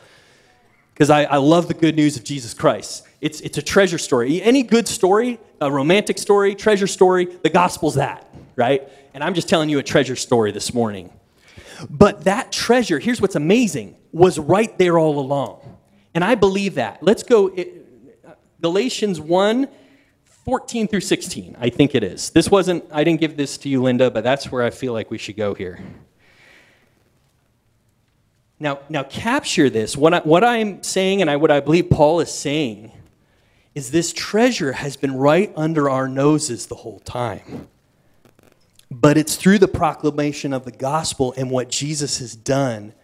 [0.92, 3.06] because I, I love the good news of Jesus Christ.
[3.20, 4.42] It's, it's a treasure story.
[4.42, 8.82] Any good story, a romantic story, treasure story, the gospel's that, right?
[9.14, 11.12] And I'm just telling you a treasure story this morning.
[11.88, 15.60] But that treasure, here's what's amazing, was right there all along.
[16.16, 17.00] And I believe that.
[17.00, 17.54] Let's go.
[18.60, 19.68] Galatians 1
[20.46, 22.30] 14 through 16, I think it is.
[22.30, 25.10] This wasn't, I didn't give this to you, Linda, but that's where I feel like
[25.10, 25.80] we should go here.
[28.60, 29.96] Now, now capture this.
[29.96, 32.92] What, I, what I'm saying and I, what I believe Paul is saying
[33.74, 37.66] is this treasure has been right under our noses the whole time.
[38.88, 42.94] But it's through the proclamation of the gospel and what Jesus has done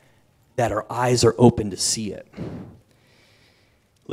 [0.54, 2.26] that our eyes are open to see it.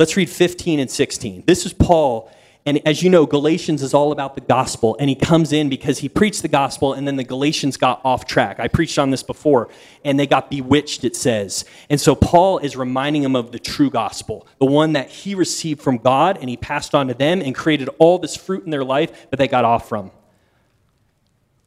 [0.00, 1.44] Let's read 15 and 16.
[1.46, 2.32] This is Paul.
[2.64, 4.96] And as you know, Galatians is all about the gospel.
[4.98, 8.24] And he comes in because he preached the gospel, and then the Galatians got off
[8.24, 8.58] track.
[8.58, 9.68] I preached on this before,
[10.02, 11.66] and they got bewitched, it says.
[11.90, 15.82] And so Paul is reminding them of the true gospel, the one that he received
[15.82, 18.84] from God, and he passed on to them and created all this fruit in their
[18.84, 20.12] life, but they got off from.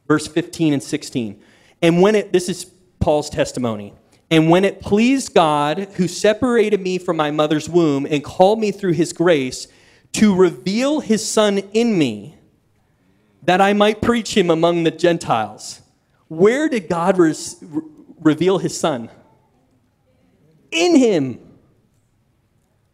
[0.08, 1.39] Verse 15 and 16.
[1.84, 2.65] And when it, this is
[3.00, 3.93] Paul's testimony.
[4.34, 8.72] And when it pleased God, who separated me from my mother's womb and called me
[8.72, 9.67] through his grace,
[10.13, 12.36] to reveal his son in me,
[13.43, 15.84] that I might preach him among the Gentiles.
[16.30, 17.63] Where did God res-
[18.22, 19.12] reveal his son?
[20.72, 21.39] In him.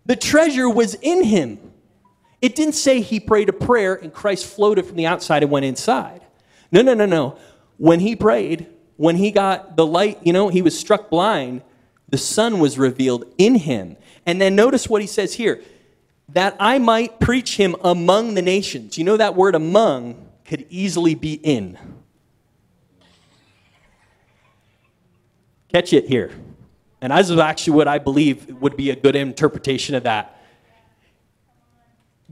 [0.07, 1.57] The treasure was in him.
[2.41, 5.63] It didn't say he prayed a prayer and Christ floated from the outside and went
[5.63, 6.19] inside.
[6.69, 7.37] No, no, no, no.
[7.77, 8.67] When he prayed,
[8.99, 11.61] when he got the light, you know, he was struck blind,
[12.09, 13.95] the son was revealed in him.
[14.25, 15.61] And then notice what he says here
[16.27, 18.97] that I might preach him among the nations.
[18.97, 21.77] You know, that word among could easily be in.
[25.71, 26.31] Catch it here.
[26.99, 30.43] And this is actually what I believe would be a good interpretation of that.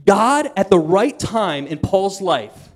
[0.05, 2.66] God, at the right time in Paul's life,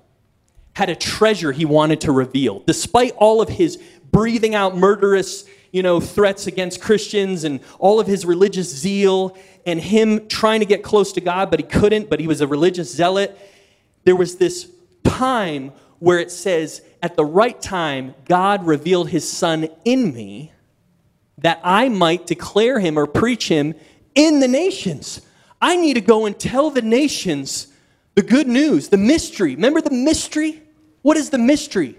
[0.74, 2.60] had a treasure he wanted to reveal.
[2.60, 8.06] Despite all of his breathing out murderous, you know, threats against Christians and all of
[8.06, 12.20] his religious zeal and him trying to get close to God, but he couldn't, but
[12.20, 13.38] he was a religious zealot,
[14.04, 14.70] there was this
[15.04, 20.52] time where it says, at the right time, God revealed his son in me
[21.38, 23.74] that I might declare him or preach him
[24.14, 25.20] in the nations.
[25.60, 27.68] I need to go and tell the nations
[28.14, 29.54] the good news, the mystery.
[29.54, 30.62] Remember the mystery?
[31.02, 31.98] What is the mystery?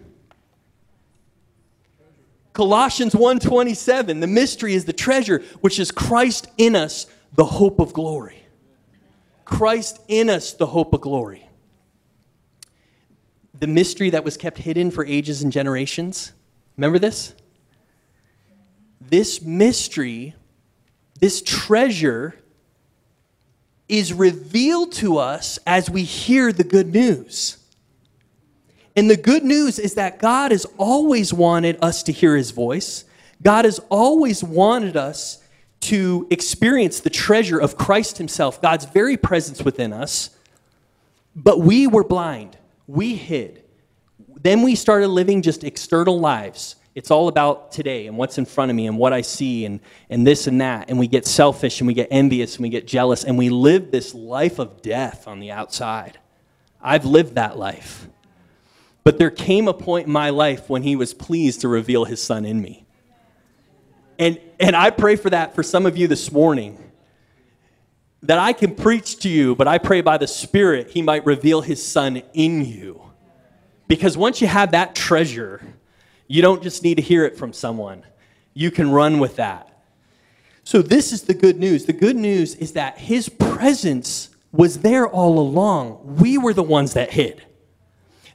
[2.54, 7.93] Colossians 1:27, the mystery is the treasure which is Christ in us, the hope of
[7.93, 8.43] glory.
[9.43, 11.49] Christ in us, the hope of glory.
[13.60, 16.32] The mystery that was kept hidden for ages and generations.
[16.78, 17.34] Remember this?
[19.02, 20.36] This mystery,
[21.19, 22.36] this treasure,
[23.89, 27.58] is revealed to us as we hear the good news.
[28.96, 33.06] And the good news is that God has always wanted us to hear his voice.
[33.41, 35.39] God has always wanted us
[35.82, 40.30] to experience the treasure of Christ himself, God's very presence within us.
[41.36, 42.58] But we were blind.
[42.88, 43.63] We hid.
[44.39, 46.76] Then we started living just external lives.
[46.96, 49.80] It's all about today and what's in front of me and what I see and,
[50.10, 50.90] and this and that.
[50.90, 53.90] And we get selfish and we get envious and we get jealous and we live
[53.90, 56.20] this life of death on the outside.
[56.82, 58.08] I've lived that life.
[59.04, 62.22] But there came a point in my life when he was pleased to reveal his
[62.22, 62.86] son in me.
[64.20, 66.80] And, and I pray for that for some of you this morning.
[68.22, 71.62] That I can preach to you, but I pray by the Spirit he might reveal
[71.62, 73.02] his son in you.
[73.88, 75.62] Because once you have that treasure,
[76.34, 78.02] you don't just need to hear it from someone,
[78.56, 79.69] you can run with that.
[80.63, 81.86] So, this is the good news.
[81.86, 86.17] The good news is that his presence was there all along.
[86.19, 87.43] We were the ones that hid.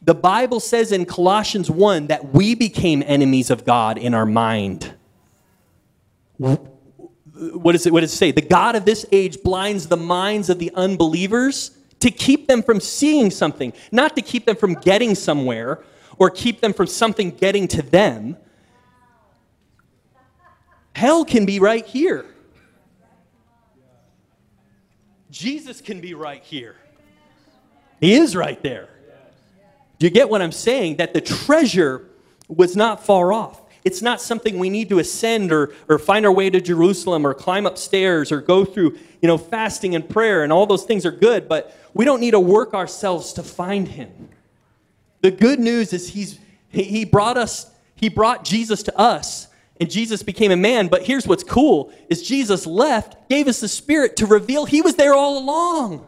[0.01, 4.95] The Bible says in Colossians 1 that we became enemies of God in our mind.
[6.37, 8.31] What, is it, what does it say?
[8.31, 12.79] The God of this age blinds the minds of the unbelievers to keep them from
[12.79, 15.83] seeing something, not to keep them from getting somewhere
[16.19, 18.37] or keep them from something getting to them.
[20.95, 22.27] Hell can be right here.
[25.31, 26.75] Jesus can be right here.
[28.01, 28.89] He is right there.
[29.99, 30.97] Do you get what I'm saying?
[30.97, 32.09] That the treasure
[32.49, 33.61] was not far off.
[33.85, 37.35] It's not something we need to ascend or, or find our way to Jerusalem or
[37.35, 41.13] climb upstairs or go through, you know, fasting and prayer and all those things are
[41.13, 44.29] good, but we don't need to work ourselves to find him.
[45.21, 46.39] The good news is he's
[46.71, 49.49] he brought us, he brought Jesus to us,
[49.81, 50.89] and Jesus became a man.
[50.89, 54.97] But here's what's cool is Jesus left, gave us the Spirit to reveal he was
[54.97, 56.07] there all along.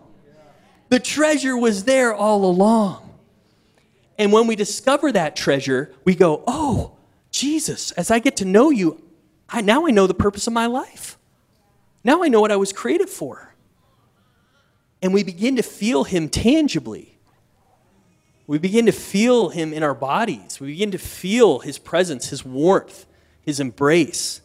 [0.90, 3.07] The treasure was there all along.
[4.18, 6.99] And when we discover that treasure, we go, oh,
[7.31, 9.01] Jesus, as I get to know you,
[9.49, 11.16] I, now I know the purpose of my life.
[12.05, 13.55] Now I know what I was created for.
[15.01, 17.18] And we begin to feel Him tangibly.
[18.51, 20.59] We begin to feel Him in our bodies.
[20.59, 23.07] We begin to feel His presence, His warmth,
[23.43, 24.41] His embrace.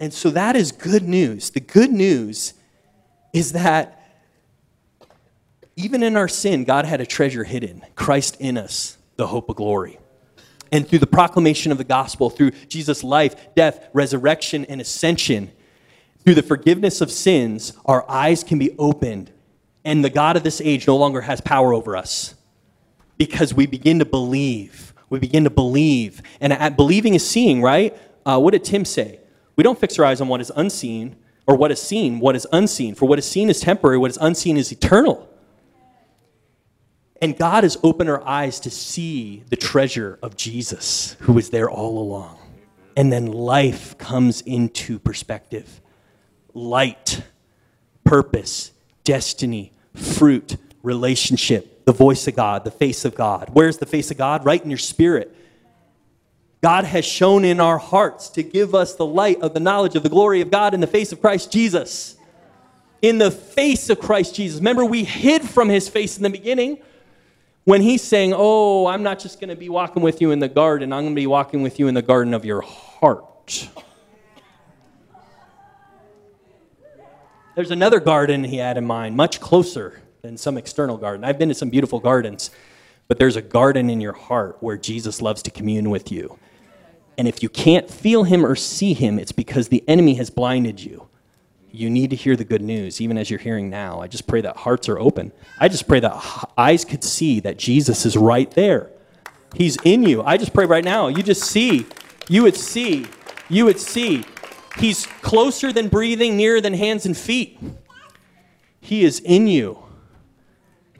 [0.00, 1.50] And so that is good news.
[1.50, 2.54] The good news
[3.34, 4.22] is that
[5.76, 9.56] even in our sin, God had a treasure hidden Christ in us, the hope of
[9.56, 9.98] glory.
[10.72, 15.52] And through the proclamation of the gospel, through Jesus' life, death, resurrection, and ascension,
[16.24, 19.30] through the forgiveness of sins, our eyes can be opened,
[19.84, 22.34] and the God of this age no longer has power over us
[23.16, 24.94] because we begin to believe.
[25.10, 26.22] We begin to believe.
[26.40, 27.96] And believing is seeing, right?
[28.26, 29.20] Uh, what did Tim say?
[29.56, 32.46] We don't fix our eyes on what is unseen or what is seen, what is
[32.52, 32.94] unseen.
[32.94, 35.28] For what is seen is temporary, what is unseen is eternal.
[37.22, 41.70] And God has opened our eyes to see the treasure of Jesus, who was there
[41.70, 42.38] all along.
[42.96, 45.80] And then life comes into perspective
[46.52, 47.22] light,
[48.04, 48.72] purpose,
[49.02, 53.50] destiny, fruit, relationship, the voice of God, the face of God.
[53.52, 54.44] Where's the face of God?
[54.44, 55.34] Right in your spirit.
[56.62, 60.02] God has shone in our hearts to give us the light of the knowledge of
[60.02, 62.16] the glory of God in the face of Christ Jesus.
[63.02, 64.60] In the face of Christ Jesus.
[64.60, 66.78] Remember, we hid from his face in the beginning
[67.64, 70.48] when he's saying, Oh, I'm not just going to be walking with you in the
[70.48, 73.68] garden, I'm going to be walking with you in the garden of your heart.
[77.54, 81.22] There's another garden he had in mind, much closer than some external garden.
[81.22, 82.50] I've been to some beautiful gardens,
[83.08, 86.38] but there's a garden in your heart where Jesus loves to commune with you.
[87.18, 90.80] And if you can't feel him or see him, it's because the enemy has blinded
[90.80, 91.08] you
[91.70, 94.00] you need to hear the good news, even as you're hearing now.
[94.00, 95.32] I just pray that hearts are open.
[95.58, 98.92] I just pray that eyes could see that Jesus is right there.
[99.56, 100.22] He's in you.
[100.22, 101.84] I just pray right now, you just see,
[102.28, 103.06] you would see,
[103.48, 104.24] you would see.
[104.78, 107.58] He's closer than breathing, nearer than hands and feet.
[108.80, 109.83] He is in you.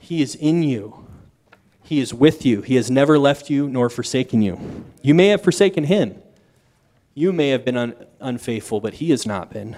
[0.05, 1.03] He is in you.
[1.81, 2.61] He is with you.
[2.61, 4.85] He has never left you nor forsaken you.
[5.01, 6.21] You may have forsaken him.
[7.15, 9.75] You may have been un- unfaithful, but he has not been.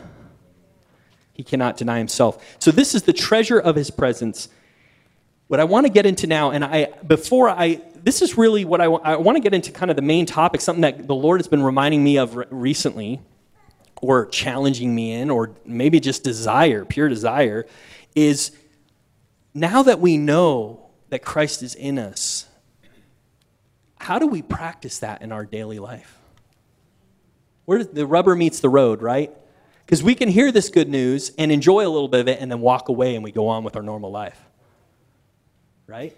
[1.32, 2.44] He cannot deny himself.
[2.60, 4.50] So this is the treasure of his presence.
[5.48, 8.82] What I want to get into now, and I before I this is really what
[8.82, 11.40] I, I want to get into kind of the main topic, something that the Lord
[11.40, 13.22] has been reminding me of re- recently,
[14.02, 17.66] or challenging me in, or maybe just desire, pure desire,
[18.14, 18.52] is
[19.60, 22.48] now that we know that Christ is in us,
[24.00, 26.18] how do we practice that in our daily life?
[27.66, 29.34] Where the rubber meets the road, right?
[29.86, 32.52] Because we can hear this good news and enjoy a little bit of it and
[32.52, 34.40] then walk away and we go on with our normal life.
[35.88, 36.16] Right?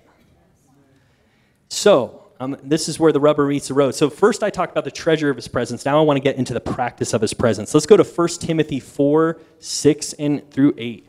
[1.69, 3.95] So, um, this is where the rubber meets the road.
[3.95, 5.85] So, first I talked about the treasure of his presence.
[5.85, 7.73] Now I want to get into the practice of his presence.
[7.73, 11.08] Let's go to 1 Timothy 4 6 and through 8.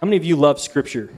[0.00, 1.10] How many of you love Scripture?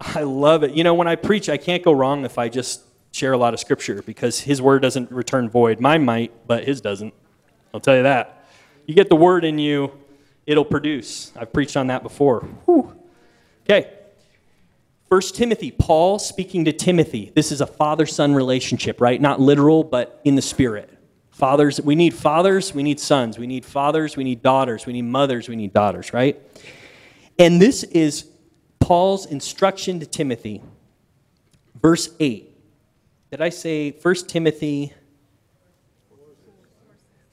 [0.00, 0.72] I love it.
[0.72, 2.82] You know, when I preach, I can't go wrong if I just
[3.12, 5.78] share a lot of Scripture because His word doesn't return void.
[5.78, 7.14] Mine might, but His doesn't.
[7.72, 8.44] I'll tell you that.
[8.84, 9.92] You get the word in you,
[10.44, 11.30] it'll produce.
[11.36, 12.40] I've preached on that before.
[12.64, 12.92] Whew.
[13.62, 13.92] Okay.
[15.08, 17.30] First Timothy, Paul speaking to Timothy.
[17.32, 19.20] This is a father son relationship, right?
[19.20, 20.90] Not literal, but in the spirit.
[21.30, 23.38] Fathers, we need fathers, we need sons.
[23.38, 24.84] We need fathers, we need daughters.
[24.84, 26.42] We need mothers, we need daughters, right?
[27.38, 28.28] And this is
[28.80, 30.60] Paul's instruction to Timothy.
[31.80, 32.52] Verse 8.
[33.30, 34.92] Did I say 1 Timothy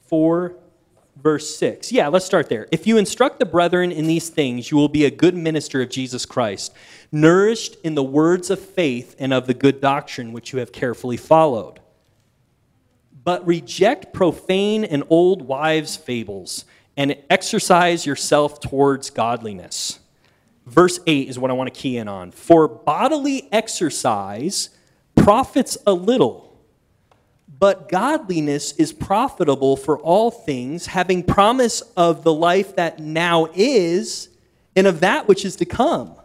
[0.02, 0.56] 4,
[1.16, 1.92] verse 6?
[1.92, 2.68] Yeah, let's start there.
[2.72, 5.90] If you instruct the brethren in these things, you will be a good minister of
[5.90, 6.74] Jesus Christ,
[7.12, 11.18] nourished in the words of faith and of the good doctrine which you have carefully
[11.18, 11.80] followed.
[13.24, 16.66] But reject profane and old wives' fables
[16.98, 20.00] and exercise yourself towards godliness.
[20.66, 22.32] Verse 8 is what I want to key in on.
[22.32, 24.70] For bodily exercise
[25.16, 26.58] profits a little,
[27.60, 34.30] but godliness is profitable for all things, having promise of the life that now is
[34.76, 36.16] and of that which is to come.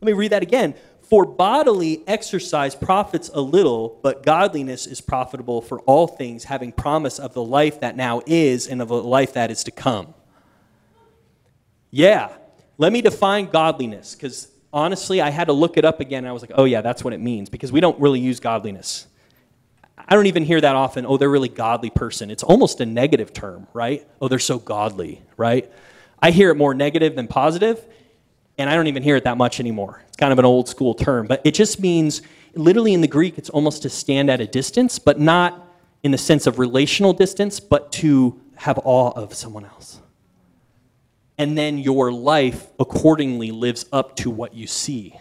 [0.00, 0.74] Let me read that again.
[1.02, 7.18] For bodily exercise profits a little, but godliness is profitable for all things, having promise
[7.18, 10.14] of the life that now is and of the life that is to come.
[11.90, 12.30] Yeah,
[12.78, 16.40] let me define godliness, because honestly, I had to look it up again, I was
[16.40, 19.06] like, oh, yeah, that's what it means, because we don't really use godliness.
[19.98, 22.30] I don't even hear that often, oh, they're a really godly person.
[22.30, 24.06] It's almost a negative term, right?
[24.20, 25.70] Oh, they're so godly, right?
[26.20, 27.84] I hear it more negative than positive,
[28.58, 30.02] and I don't even hear it that much anymore.
[30.08, 32.22] It's kind of an old school term, but it just means,
[32.54, 35.68] literally in the Greek, it's almost to stand at a distance, but not
[36.02, 40.00] in the sense of relational distance, but to have awe of someone else.
[41.38, 45.18] And then your life accordingly lives up to what you see.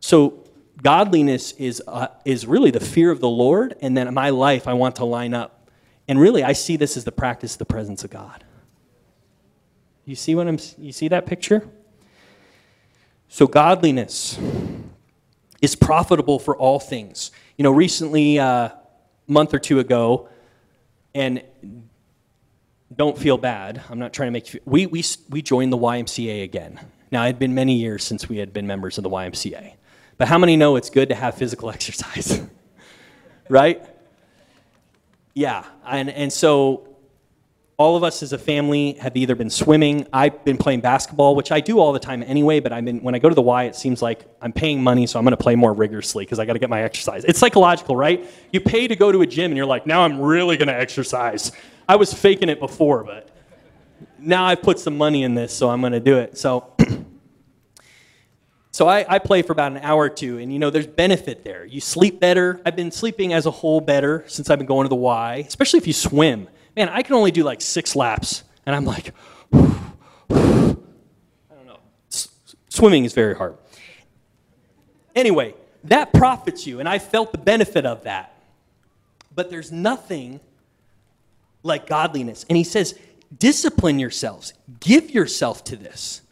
[0.00, 0.44] So,
[0.82, 4.74] godliness is, uh, is really the fear of the Lord, and then my life I
[4.74, 5.70] want to line up.
[6.08, 8.44] And really, I see this as the practice of the presence of God.
[10.04, 11.68] You see what I'm you see that picture?
[13.28, 14.38] So, godliness
[15.60, 17.30] is profitable for all things.
[17.56, 18.72] You know, recently, uh, a
[19.26, 20.28] month or two ago,
[21.14, 21.42] and
[22.94, 23.82] don't feel bad.
[23.90, 24.60] I'm not trying to make you.
[24.64, 26.80] We, we, we joined the YMCA again.
[27.10, 29.74] Now, it had been many years since we had been members of the YMCA.
[30.18, 32.40] But how many know it's good to have physical exercise?
[33.48, 33.84] right?
[35.34, 35.64] Yeah.
[35.86, 36.95] And, and so
[37.78, 40.06] all of us as a family have either been swimming.
[40.10, 42.60] I've been playing basketball, which I do all the time anyway.
[42.60, 45.18] But been when I go to the Y, it seems like I'm paying money, so
[45.18, 47.24] I'm going to play more rigorously because I got to get my exercise.
[47.24, 48.24] It's psychological, right?
[48.50, 50.78] You pay to go to a gym, and you're like, now I'm really going to
[50.78, 51.52] exercise.
[51.86, 53.28] I was faking it before, but
[54.18, 56.38] now I've put some money in this, so I'm going to do it.
[56.38, 56.72] So.
[58.72, 61.44] So I, I, play for about an hour or two, and you know, there's benefit
[61.44, 61.64] there.
[61.64, 62.60] You sleep better.
[62.66, 65.78] I've been sleeping as a whole better since I've been going to the Y, especially
[65.78, 66.46] if you swim
[66.76, 68.44] man, I can only do like six laps.
[68.66, 69.12] And I'm like,
[69.52, 69.58] I
[70.28, 71.78] don't know.
[72.12, 72.28] S-
[72.68, 73.56] swimming is very hard.
[75.14, 75.54] Anyway,
[75.84, 78.34] that profits you, and I felt the benefit of that.
[79.34, 80.40] But there's nothing
[81.62, 82.44] like godliness.
[82.48, 82.98] And he says,
[83.36, 86.22] discipline yourselves, give yourself to this.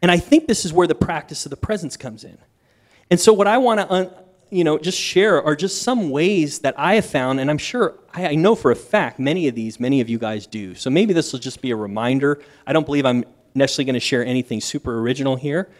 [0.00, 2.38] And I think this is where the practice of the presence comes in.
[3.10, 4.21] And so, what I want to
[4.52, 7.94] you know, just share are just some ways that I have found, and I'm sure,
[8.12, 10.74] I, I know for a fact, many of these, many of you guys do.
[10.74, 12.38] So maybe this will just be a reminder.
[12.66, 13.24] I don't believe I'm
[13.54, 15.70] necessarily going to share anything super original here,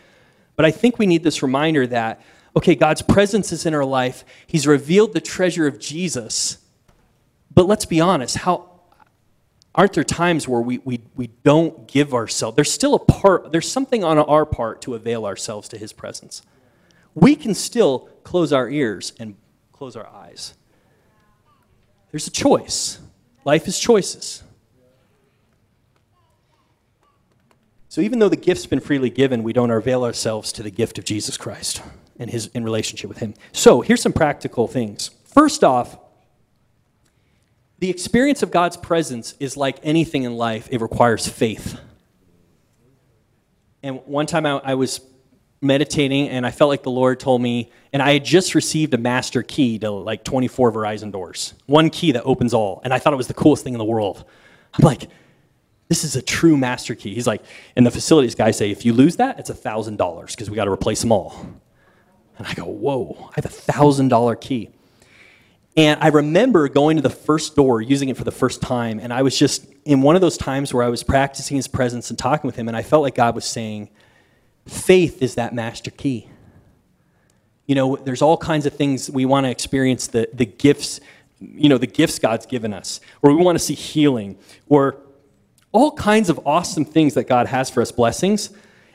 [0.56, 2.22] but I think we need this reminder that,
[2.56, 4.24] okay, God's presence is in our life.
[4.46, 6.56] He's revealed the treasure of Jesus.
[7.54, 8.70] But let's be honest, how
[9.74, 12.56] aren't there times where we, we, we don't give ourselves?
[12.56, 16.40] There's still a part, there's something on our part to avail ourselves to his presence
[17.14, 19.36] we can still close our ears and
[19.72, 20.54] close our eyes.
[22.10, 22.98] There's a choice.
[23.44, 24.42] Life is choices.
[27.88, 30.98] So even though the gift's been freely given, we don't avail ourselves to the gift
[30.98, 31.82] of Jesus Christ
[32.18, 33.34] and his in relationship with him.
[33.52, 35.10] So here's some practical things.
[35.24, 35.98] First off,
[37.80, 41.78] the experience of God's presence is like anything in life, it requires faith.
[43.82, 45.00] And one time I, I was
[45.62, 48.98] meditating and I felt like the Lord told me, and I had just received a
[48.98, 52.80] master key to like 24 Verizon doors, one key that opens all.
[52.84, 54.24] And I thought it was the coolest thing in the world.
[54.74, 55.08] I'm like,
[55.88, 57.14] this is a true master key.
[57.14, 57.42] He's like,
[57.76, 60.64] and the facilities guy say, if you lose that, it's a $1,000 because we got
[60.64, 61.46] to replace them all.
[62.38, 64.70] And I go, whoa, I have a $1,000 key.
[65.76, 69.12] And I remember going to the first door, using it for the first time, and
[69.12, 72.18] I was just in one of those times where I was practicing his presence and
[72.18, 73.88] talking with him, and I felt like God was saying,
[74.66, 76.28] faith is that master key.
[77.66, 81.00] You know, there's all kinds of things we want to experience the, the gifts,
[81.40, 84.36] you know, the gifts God's given us, or we want to see healing,
[84.68, 84.96] or
[85.70, 88.50] all kinds of awesome things that God has for us, blessings.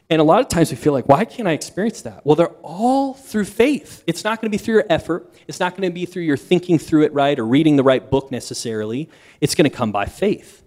[0.10, 2.26] And a lot of times we feel like, why can't I experience that?
[2.26, 4.04] Well, they're all through faith.
[4.08, 5.34] It's not going to be through your effort.
[5.48, 8.10] It's not going to be through your thinking through it right or reading the right
[8.10, 9.10] book necessarily.
[9.42, 10.64] It's going to come by faith.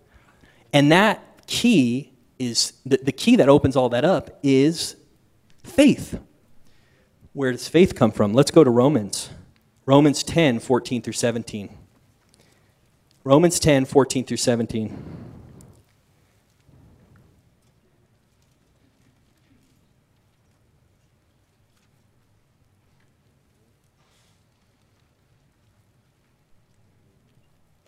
[0.72, 2.10] And that key
[2.41, 4.97] is the, the key that opens all that up is
[5.62, 6.18] faith.
[7.34, 8.32] Where does faith come from?
[8.32, 9.28] Let's go to Romans.
[9.84, 11.76] Romans 10, 14 through 17.
[13.24, 15.26] Romans 10, 14 through 17.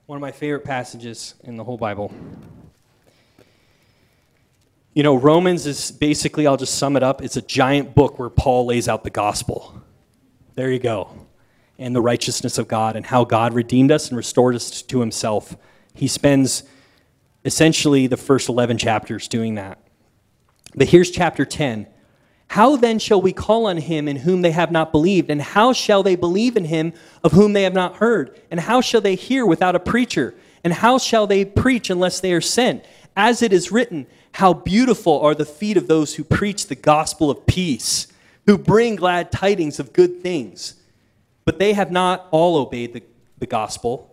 [0.06, 2.12] one of my favorite passages in the whole Bible.
[4.94, 8.28] You know, Romans is basically, I'll just sum it up, it's a giant book where
[8.28, 9.82] Paul lays out the gospel.
[10.54, 11.10] There you go.
[11.78, 15.56] And the righteousness of God and how God redeemed us and restored us to himself.
[15.94, 16.64] He spends
[17.44, 19.78] essentially the first 11 chapters doing that.
[20.74, 21.86] But here's chapter 10
[22.52, 25.30] how then shall we call on him in whom they have not believed?
[25.30, 26.92] And how shall they believe in him
[27.24, 28.38] of whom they have not heard?
[28.50, 30.34] And how shall they hear without a preacher?
[30.62, 32.84] And how shall they preach unless they are sent?
[33.16, 37.30] As it is written, How beautiful are the feet of those who preach the gospel
[37.30, 38.06] of peace,
[38.46, 40.74] who bring glad tidings of good things.
[41.44, 43.02] But they have not all obeyed the,
[43.38, 44.08] the gospel.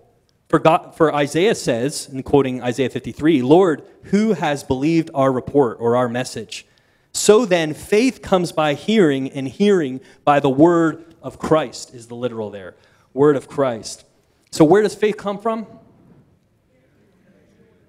[0.50, 5.78] For, God, for Isaiah says, in quoting Isaiah 53, Lord, who has believed our report
[5.80, 6.66] or our message?
[7.14, 12.16] So then, faith comes by hearing, and hearing by the word of Christ, is the
[12.16, 12.76] literal there.
[13.14, 14.06] Word of Christ.
[14.52, 15.68] So, where does faith come from?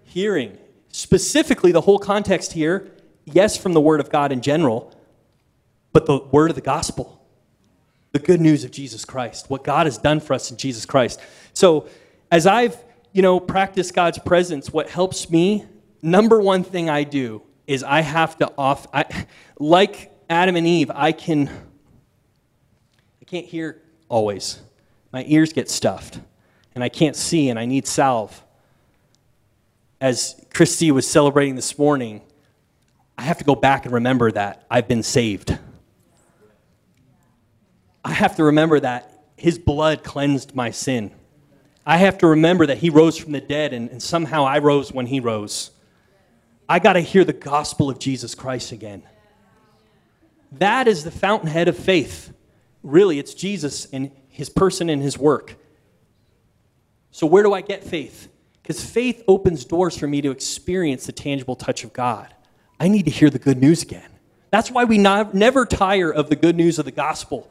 [0.04, 0.58] Hearing.
[0.90, 2.90] Specifically, the whole context here,
[3.24, 4.94] yes, from the word of God in general,
[5.92, 7.24] but the word of the gospel,
[8.12, 11.20] the good news of Jesus Christ, what God has done for us in Jesus Christ.
[11.52, 11.88] So,
[12.30, 12.76] as I've,
[13.12, 15.64] you know, practiced God's presence, what helps me,
[16.02, 19.26] number one thing I do is I have to off I,
[19.58, 24.60] like Adam and Eve, I can I can't hear always.
[25.12, 26.20] My ears get stuffed
[26.74, 28.44] and I can't see and I need salve.
[30.00, 32.22] As Christy was celebrating this morning,
[33.18, 35.58] I have to go back and remember that I've been saved.
[38.02, 41.10] I have to remember that his blood cleansed my sin.
[41.84, 44.90] I have to remember that he rose from the dead and, and somehow I rose
[44.90, 45.70] when he rose.
[46.66, 49.02] I got to hear the gospel of Jesus Christ again.
[50.52, 52.32] That is the fountainhead of faith.
[52.82, 55.56] Really, it's Jesus and his person and his work.
[57.10, 58.28] So, where do I get faith?
[58.70, 62.32] Because faith opens doors for me to experience the tangible touch of God.
[62.78, 64.08] I need to hear the good news again.
[64.52, 67.50] That's why we not, never tire of the good news of the gospel.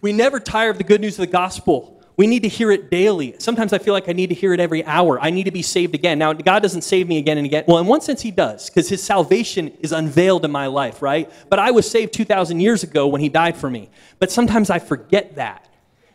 [0.00, 2.02] We never tire of the good news of the gospel.
[2.16, 3.36] We need to hear it daily.
[3.38, 5.20] Sometimes I feel like I need to hear it every hour.
[5.20, 6.18] I need to be saved again.
[6.18, 7.62] Now, God doesn't save me again and again.
[7.68, 11.30] Well, in one sense, He does, because His salvation is unveiled in my life, right?
[11.48, 13.88] But I was saved 2,000 years ago when He died for me.
[14.18, 15.65] But sometimes I forget that.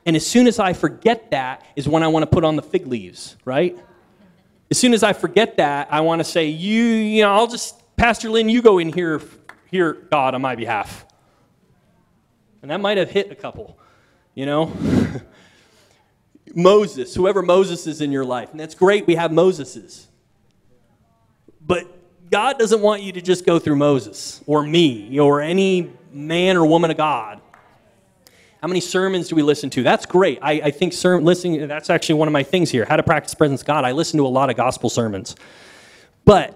[0.05, 2.61] And as soon as I forget that is when I want to put on the
[2.61, 3.77] fig leaves, right?
[4.69, 7.75] As soon as I forget that, I want to say, you, you know, I'll just,
[7.97, 9.21] Pastor Lynn, you go in here,
[9.69, 11.05] hear God on my behalf.
[12.61, 13.77] And that might have hit a couple,
[14.33, 14.71] you know?
[16.55, 18.51] Moses, whoever Moses is in your life.
[18.51, 20.05] And that's great, we have Moseses.
[21.65, 26.55] But God doesn't want you to just go through Moses or me or any man
[26.55, 27.40] or woman of God.
[28.61, 29.81] How many sermons do we listen to?
[29.81, 30.37] That's great.
[30.41, 32.85] I, I think ser- listening, that's actually one of my things here.
[32.85, 33.85] How to practice presence God.
[33.85, 35.35] I listen to a lot of gospel sermons.
[36.25, 36.55] But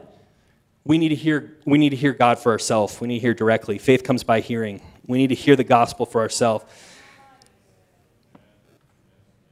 [0.83, 3.01] we need to hear, we need to hear God for ourselves.
[3.01, 3.79] We need to hear directly.
[3.79, 4.81] Faith comes by hearing.
[5.07, 6.65] We need to hear the gospel for ourselves.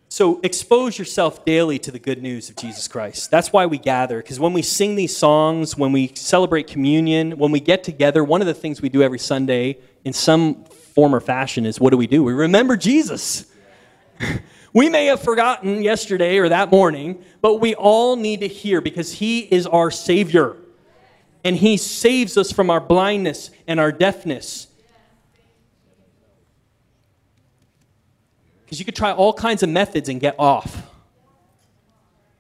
[0.10, 3.32] So expose yourself daily to the good news of Jesus Christ.
[3.32, 7.52] That's why we gather, because when we sing these songs, when we celebrate communion, when
[7.52, 11.20] we get together, one of the things we do every Sunday in some form or
[11.20, 12.24] fashion is what do we do?
[12.24, 13.46] We remember Jesus.
[14.74, 19.14] we may have forgotten yesterday or that morning, but we all need to hear because
[19.14, 20.56] he is our Savior.
[21.44, 24.68] and He saves us from our blindness and our deafness.
[28.66, 30.90] Because you could try all kinds of methods and get off.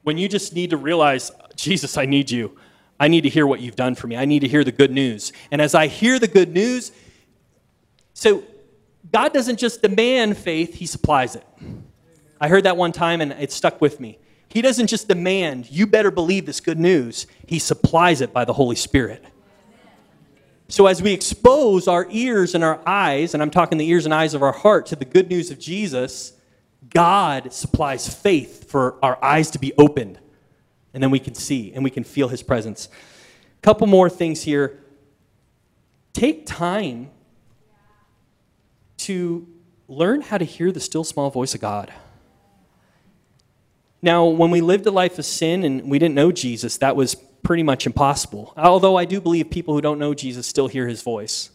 [0.03, 2.57] When you just need to realize, Jesus, I need you.
[2.99, 4.15] I need to hear what you've done for me.
[4.15, 5.33] I need to hear the good news.
[5.51, 6.91] And as I hear the good news,
[8.13, 8.43] so
[9.11, 11.45] God doesn't just demand faith, He supplies it.
[12.39, 14.19] I heard that one time and it stuck with me.
[14.49, 18.53] He doesn't just demand, you better believe this good news, He supplies it by the
[18.53, 19.23] Holy Spirit.
[20.67, 24.13] So, as we expose our ears and our eyes, and I'm talking the ears and
[24.13, 26.33] eyes of our heart, to the good news of Jesus,
[26.89, 30.19] God supplies faith for our eyes to be opened.
[30.93, 32.89] And then we can see and we can feel His presence.
[33.57, 34.79] A couple more things here.
[36.13, 37.09] Take time
[39.03, 39.47] to
[39.87, 41.93] learn how to hear the still small voice of God.
[44.01, 47.15] Now, when we lived a life of sin and we didn't know Jesus, that was
[47.15, 48.53] pretty much impossible.
[48.57, 51.51] Although I do believe people who don't know Jesus still hear his voice.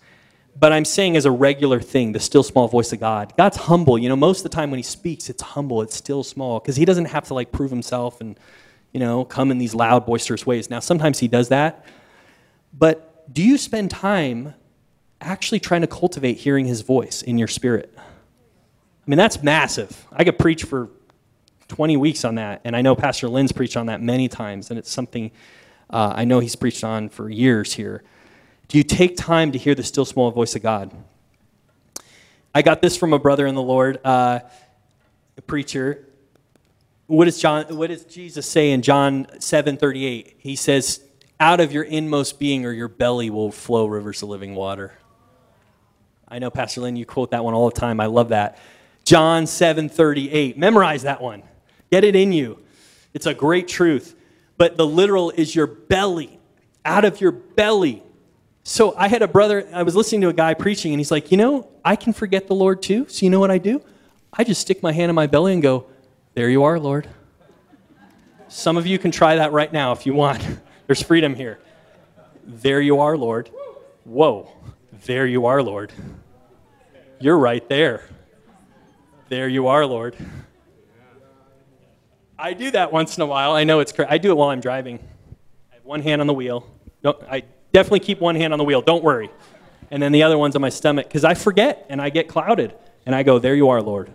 [0.58, 3.32] But I'm saying as a regular thing, the still small voice of God.
[3.36, 3.98] God's humble.
[3.98, 6.76] You know, most of the time when he speaks, it's humble, it's still small, because
[6.76, 8.38] he doesn't have to like prove himself and,
[8.92, 10.68] you know, come in these loud, boisterous ways.
[10.68, 11.84] Now, sometimes he does that.
[12.72, 14.54] But do you spend time
[15.20, 17.92] actually trying to cultivate hearing his voice in your spirit?
[17.96, 18.02] I
[19.06, 20.06] mean, that's massive.
[20.12, 20.90] I could preach for
[21.68, 22.60] 20 weeks on that.
[22.64, 25.30] And I know Pastor Lynn's preached on that many times, and it's something
[25.90, 28.02] uh, I know he's preached on for years here.
[28.68, 30.92] Do you take time to hear the still small voice of God?
[32.54, 34.40] I got this from a brother in the Lord, uh,
[35.36, 36.06] a preacher.
[37.06, 37.64] What does John?
[37.76, 40.36] What does Jesus say in John seven thirty eight?
[40.38, 41.00] He says,
[41.40, 44.92] "Out of your inmost being or your belly will flow rivers of living water."
[46.30, 48.00] I know, Pastor Lynn, you quote that one all the time.
[48.00, 48.58] I love that.
[49.04, 50.58] John seven thirty eight.
[50.58, 51.42] Memorize that one.
[51.90, 52.58] Get it in you.
[53.14, 54.14] It's a great truth.
[54.58, 56.38] But the literal is your belly,
[56.84, 58.02] out of your belly.
[58.64, 61.30] So I had a brother, I was listening to a guy preaching, and he's like,
[61.30, 63.06] You know, I can forget the Lord too.
[63.08, 63.82] So you know what I do?
[64.32, 65.86] I just stick my hand in my belly and go,
[66.34, 67.08] There you are, Lord.
[68.48, 70.46] Some of you can try that right now if you want.
[70.86, 71.60] There's freedom here.
[72.44, 73.50] There you are, Lord.
[74.04, 74.50] Whoa.
[75.04, 75.92] There you are, Lord.
[77.20, 78.04] You're right there.
[79.28, 80.16] There you are, Lord.
[82.38, 83.52] I do that once in a while.
[83.52, 84.08] I know it's crazy.
[84.08, 85.00] I do it while I'm driving.
[85.72, 86.64] I have one hand on the wheel.
[87.02, 87.42] Don't, I
[87.72, 88.80] definitely keep one hand on the wheel.
[88.80, 89.30] Don't worry.
[89.90, 92.72] And then the other one's on my stomach because I forget and I get clouded.
[93.04, 94.12] And I go, There you are, Lord.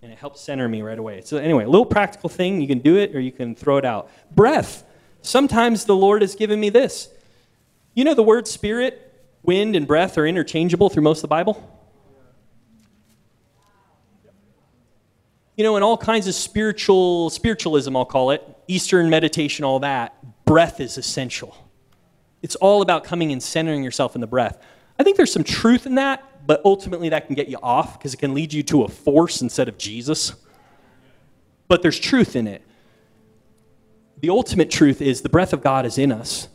[0.00, 1.22] And it helps center me right away.
[1.22, 2.60] So, anyway, a little practical thing.
[2.60, 4.10] You can do it or you can throw it out.
[4.32, 4.84] Breath.
[5.22, 7.08] Sometimes the Lord has given me this.
[7.94, 11.75] You know, the word spirit, wind, and breath are interchangeable through most of the Bible?
[15.56, 20.44] You know, in all kinds of spiritual, spiritualism, I'll call it, Eastern meditation, all that,
[20.44, 21.56] breath is essential.
[22.42, 24.62] It's all about coming and centering yourself in the breath.
[24.98, 28.12] I think there's some truth in that, but ultimately that can get you off because
[28.12, 30.34] it can lead you to a force instead of Jesus.
[31.68, 32.62] But there's truth in it.
[34.20, 36.48] The ultimate truth is the breath of God is in us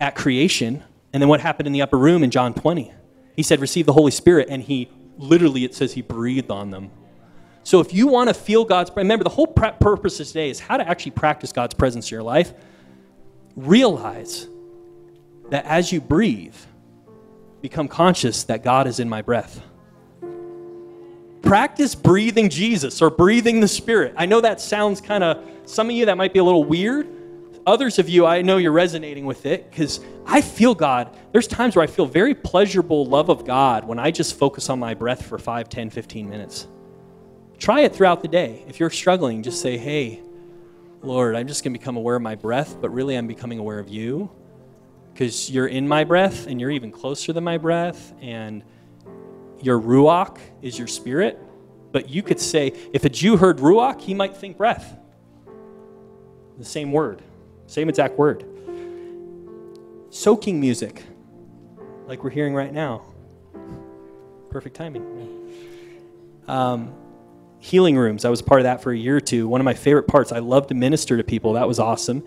[0.00, 0.82] at creation.
[1.12, 2.92] And then what happened in the upper room in John 20?
[3.34, 6.90] He said, Receive the Holy Spirit, and he literally, it says he breathed on them
[7.64, 10.58] so if you want to feel God's remember the whole prep purpose of today is
[10.58, 12.52] how to actually practice God's presence in your life.
[13.56, 14.48] Realize
[15.50, 16.56] that as you breathe,
[17.60, 19.62] become conscious that God is in my breath.
[21.42, 24.14] Practice breathing Jesus or breathing the Spirit.
[24.16, 27.08] I know that sounds kind of, some of you that might be a little weird.
[27.66, 31.16] Others of you, I know you're resonating with it because I feel God.
[31.32, 34.78] There's times where I feel very pleasurable love of God when I just focus on
[34.78, 36.66] my breath for 5, 10, 15 minutes.
[37.62, 38.64] Try it throughout the day.
[38.66, 40.20] If you're struggling, just say, hey,
[41.00, 43.78] Lord, I'm just going to become aware of my breath, but really I'm becoming aware
[43.78, 44.32] of you
[45.12, 48.64] because you're in my breath and you're even closer than my breath, and
[49.60, 51.38] your ruach is your spirit.
[51.92, 54.98] But you could say, if a Jew heard ruach, he might think breath.
[56.58, 57.22] The same word,
[57.68, 58.44] same exact word.
[60.10, 61.04] Soaking music,
[62.08, 63.02] like we're hearing right now.
[64.50, 65.52] Perfect timing.
[66.48, 66.92] Um,
[67.62, 68.24] healing rooms.
[68.24, 69.46] I was part of that for a year or two.
[69.46, 70.32] One of my favorite parts.
[70.32, 71.52] I love to minister to people.
[71.52, 72.24] That was awesome.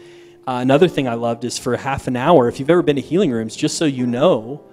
[0.48, 2.48] Uh, another thing I loved is for half an hour.
[2.48, 4.64] If you've ever been to healing rooms, just so you know,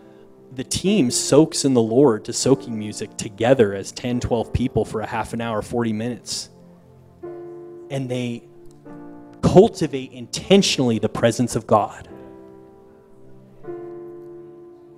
[0.53, 5.01] the team soaks in the Lord to soaking music together as 10, 12 people for
[5.01, 6.49] a half an hour, 40 minutes.
[7.91, 8.45] And they
[9.43, 12.09] cultivate intentionally the presence of God.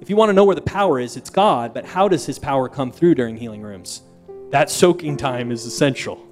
[0.03, 2.39] If you want to know where the power is, it's God, but how does his
[2.39, 4.03] power come through during healing rooms?
[4.55, 6.25] That soaking time is essential.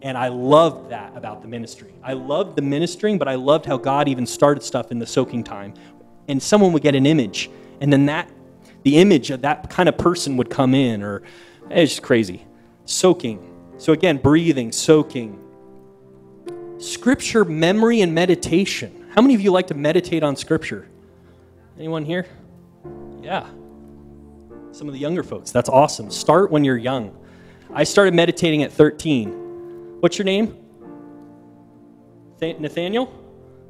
[0.00, 1.92] And I loved that about the ministry.
[2.02, 5.44] I loved the ministering, but I loved how God even started stuff in the soaking
[5.44, 5.74] time.
[6.28, 7.50] And someone would get an image,
[7.82, 8.30] and then that,
[8.84, 11.22] the image of that kind of person would come in, or
[11.68, 12.46] it's just crazy.
[12.86, 13.54] Soaking.
[13.76, 15.38] So again, breathing, soaking.
[16.78, 19.10] Scripture memory and meditation.
[19.14, 20.88] How many of you like to meditate on Scripture?
[21.76, 22.26] Anyone here?
[23.20, 23.46] Yeah.
[24.72, 25.50] Some of the younger folks.
[25.50, 26.10] That's awesome.
[26.10, 27.14] Start when you're young.
[27.74, 30.00] I started meditating at 13.
[30.00, 30.56] What's your name?
[32.40, 33.12] Nathaniel?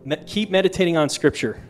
[0.04, 1.60] Me- keep meditating on Scripture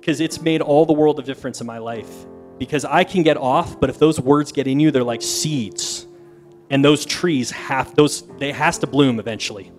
[0.00, 2.26] because it's made all the world of difference in my life.
[2.58, 6.06] Because I can get off, but if those words get in you, they're like seeds,
[6.70, 9.70] and those trees have those they has to bloom eventually.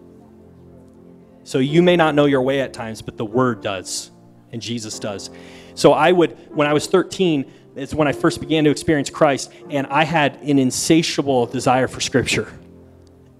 [1.43, 4.11] So you may not know your way at times, but the Word does,
[4.51, 5.31] and Jesus does.
[5.73, 9.51] So I would, when I was 13, it's when I first began to experience Christ,
[9.69, 12.51] and I had an insatiable desire for Scripture.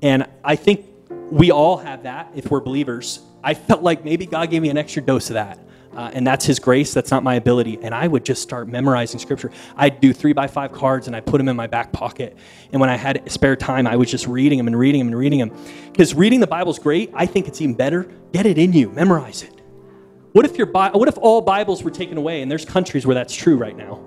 [0.02, 0.86] And I think
[1.32, 3.20] we all have that if we're believers.
[3.44, 5.60] I felt like maybe God gave me an extra dose of that.
[5.96, 6.94] Uh, and that's His grace.
[6.94, 7.80] That's not my ability.
[7.82, 9.52] And I would just start memorizing Scripture.
[9.76, 12.38] I'd do three by five cards and I put them in my back pocket.
[12.72, 15.18] And when I had spare time, I was just reading them and reading them and
[15.18, 15.52] reading them.
[15.92, 17.10] Because reading the Bible is great.
[17.16, 18.08] I think it's even better.
[18.32, 18.90] Get it in you.
[18.92, 19.54] Memorize it.
[20.34, 22.44] What if your what if all Bibles were taken away?
[22.44, 24.07] And there's countries where that's true right now.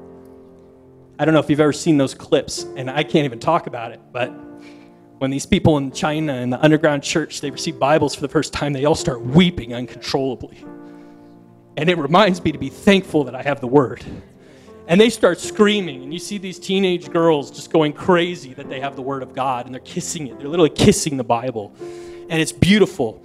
[1.20, 3.92] I don't know if you've ever seen those clips, and I can't even talk about
[3.92, 4.28] it, but
[5.18, 8.54] when these people in China in the underground church they receive Bibles for the first
[8.54, 10.64] time, they all start weeping uncontrollably.
[11.76, 14.02] And it reminds me to be thankful that I have the word.
[14.86, 18.80] And they start screaming, and you see these teenage girls just going crazy that they
[18.80, 20.38] have the word of God and they're kissing it.
[20.38, 21.74] They're literally kissing the Bible.
[22.30, 23.22] And it's beautiful.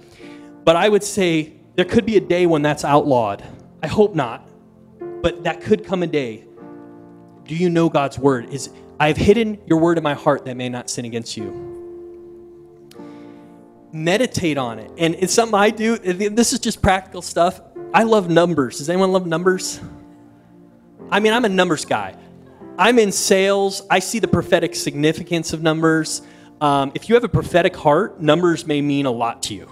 [0.64, 3.42] But I would say there could be a day when that's outlawed.
[3.82, 4.46] I hope not.
[5.22, 6.45] But that could come a day
[7.46, 8.52] do you know God's word?
[8.52, 11.74] Is I've hidden your word in my heart that may not sin against you.
[13.92, 14.90] Meditate on it.
[14.98, 15.96] And it's something I do.
[15.98, 17.60] This is just practical stuff.
[17.92, 18.78] I love numbers.
[18.78, 19.80] Does anyone love numbers?
[21.10, 22.16] I mean, I'm a numbers guy.
[22.78, 23.82] I'm in sales.
[23.90, 26.22] I see the prophetic significance of numbers.
[26.60, 29.70] Um, if you have a prophetic heart, numbers may mean a lot to you.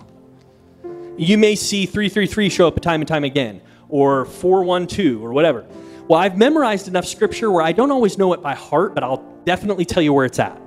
[1.16, 5.66] You may see 333 show up time and time again, or 412, or whatever.
[6.06, 9.24] Well, I've memorized enough scripture where I don't always know it by heart, but I'll
[9.44, 10.60] definitely tell you where it's at.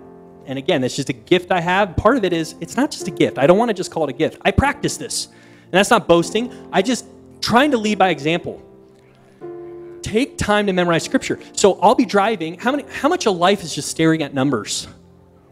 [0.48, 1.96] And again, it's just a gift I have.
[1.96, 3.38] Part of it is it's not just a gift.
[3.38, 4.42] I don't want to just call it a gift.
[4.44, 5.28] I practice this.
[5.28, 6.52] And that's not boasting.
[6.72, 7.06] I just
[7.40, 8.64] trying to lead by example.
[10.02, 11.40] Take time to memorize scripture.
[11.52, 12.58] So I'll be driving.
[12.58, 14.88] How many how much of life is just staring at numbers?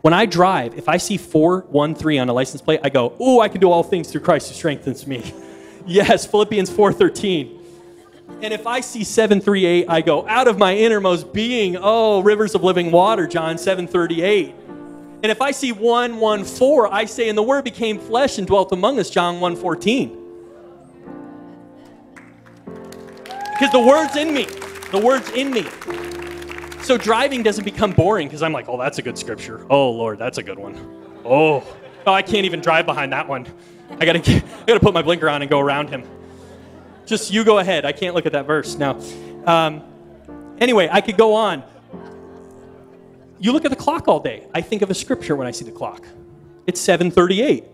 [0.01, 3.49] When I drive, if I see 413 on a license plate, I go, "Oh, I
[3.49, 5.33] can do all things through Christ who strengthens me."
[5.85, 7.64] yes, Philippians 4:13.
[8.41, 12.63] And if I see 738, I go, out of my innermost being, oh, rivers of
[12.63, 14.53] living water, John 738.
[15.23, 18.99] And if I see 114, I say, and the word became flesh and dwelt among
[18.99, 20.21] us, John 114.
[23.53, 24.45] Because the word's in me.
[24.91, 25.65] The word's in me.
[26.83, 29.65] So driving doesn't become boring because I'm like, oh, that's a good scripture.
[29.69, 30.75] Oh, Lord, that's a good one.
[31.23, 31.63] Oh,
[32.05, 33.47] oh I can't even drive behind that one.
[33.99, 36.03] I gotta, I gotta put my blinker on and go around him.
[37.05, 37.85] Just you go ahead.
[37.85, 38.99] I can't look at that verse now.
[39.45, 39.83] Um,
[40.59, 41.63] anyway, I could go on.
[43.39, 44.47] You look at the clock all day.
[44.53, 46.03] I think of a scripture when I see the clock.
[46.65, 47.65] It's 7:38.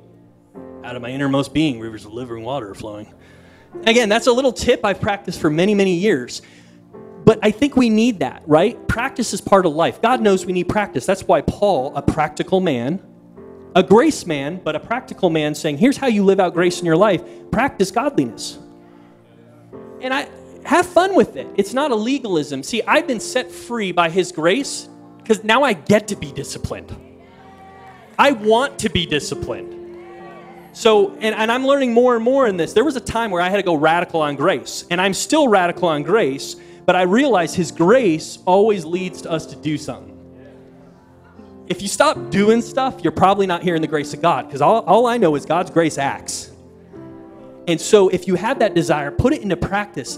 [0.83, 3.07] Out of my innermost being, rivers of living water are flowing.
[3.85, 6.41] Again, that's a little tip I've practiced for many, many years.
[7.23, 8.87] But I think we need that, right?
[8.87, 10.01] Practice is part of life.
[10.01, 11.05] God knows we need practice.
[11.05, 12.99] That's why Paul, a practical man,
[13.75, 16.85] a grace man, but a practical man, saying, Here's how you live out grace in
[16.85, 18.57] your life practice godliness
[20.01, 20.27] and I
[20.65, 21.47] have fun with it.
[21.55, 22.63] It's not a legalism.
[22.63, 26.95] See, I've been set free by His grace because now I get to be disciplined.
[28.19, 29.77] I want to be disciplined.
[30.73, 32.73] So, and, and I'm learning more and more in this.
[32.73, 35.47] There was a time where I had to go radical on grace, and I'm still
[35.47, 40.17] radical on grace, but I realize His grace always leads to us to do something.
[41.67, 44.81] If you stop doing stuff, you're probably not hearing the grace of God, because all,
[44.83, 46.50] all I know is God's grace acts.
[47.67, 50.17] And so if you have that desire, put it into practice.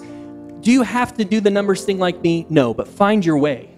[0.62, 2.46] Do you have to do the numbers thing like me?
[2.50, 3.70] No, but find your way.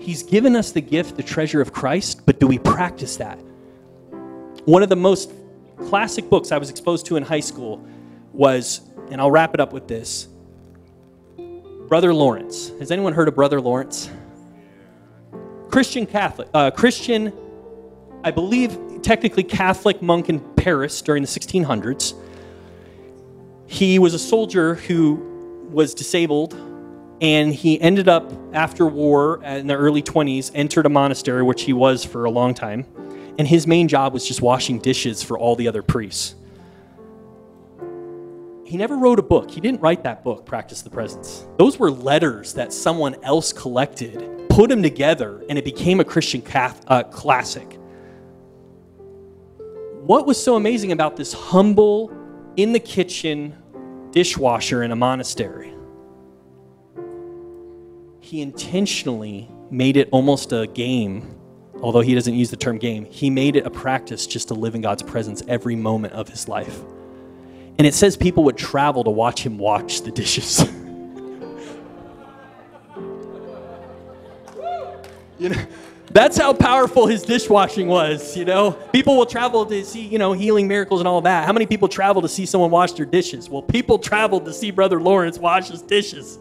[0.00, 3.38] He's given us the gift, the treasure of Christ, but do we practice that?
[4.64, 5.32] One of the most
[5.78, 7.86] classic books I was exposed to in high school
[8.32, 8.80] was,
[9.10, 10.28] and I'll wrap it up with this
[11.88, 12.70] Brother Lawrence.
[12.80, 14.10] Has anyone heard of Brother Lawrence?
[15.70, 17.32] Christian Catholic, uh, Christian,
[18.24, 22.14] I believe technically Catholic monk in Paris during the 1600s.
[23.66, 25.14] He was a soldier who
[25.70, 26.54] was disabled,
[27.20, 31.72] and he ended up, after war in the early 20s, entered a monastery, which he
[31.72, 32.86] was for a long time.
[33.38, 36.34] and his main job was just washing dishes for all the other priests.
[38.64, 39.50] He never wrote a book.
[39.50, 41.46] He didn't write that book, Practice the Presence.
[41.58, 46.42] Those were letters that someone else collected, put them together, and it became a Christian
[46.54, 47.78] uh, classic.
[50.02, 52.12] What was so amazing about this humble,
[52.56, 53.56] in the kitchen
[54.10, 55.72] dishwasher in a monastery?
[58.20, 61.38] He intentionally made it almost a game
[61.82, 64.74] although he doesn't use the term game, he made it a practice just to live
[64.74, 66.80] in God's presence every moment of his life.
[67.78, 70.60] And it says people would travel to watch him wash the dishes.
[75.38, 75.66] you know,
[76.12, 78.72] that's how powerful his dishwashing was, you know.
[78.92, 81.46] People will travel to see, you know, healing miracles and all that.
[81.46, 83.48] How many people travel to see someone wash their dishes?
[83.48, 86.38] Well, people traveled to see Brother Lawrence wash his dishes.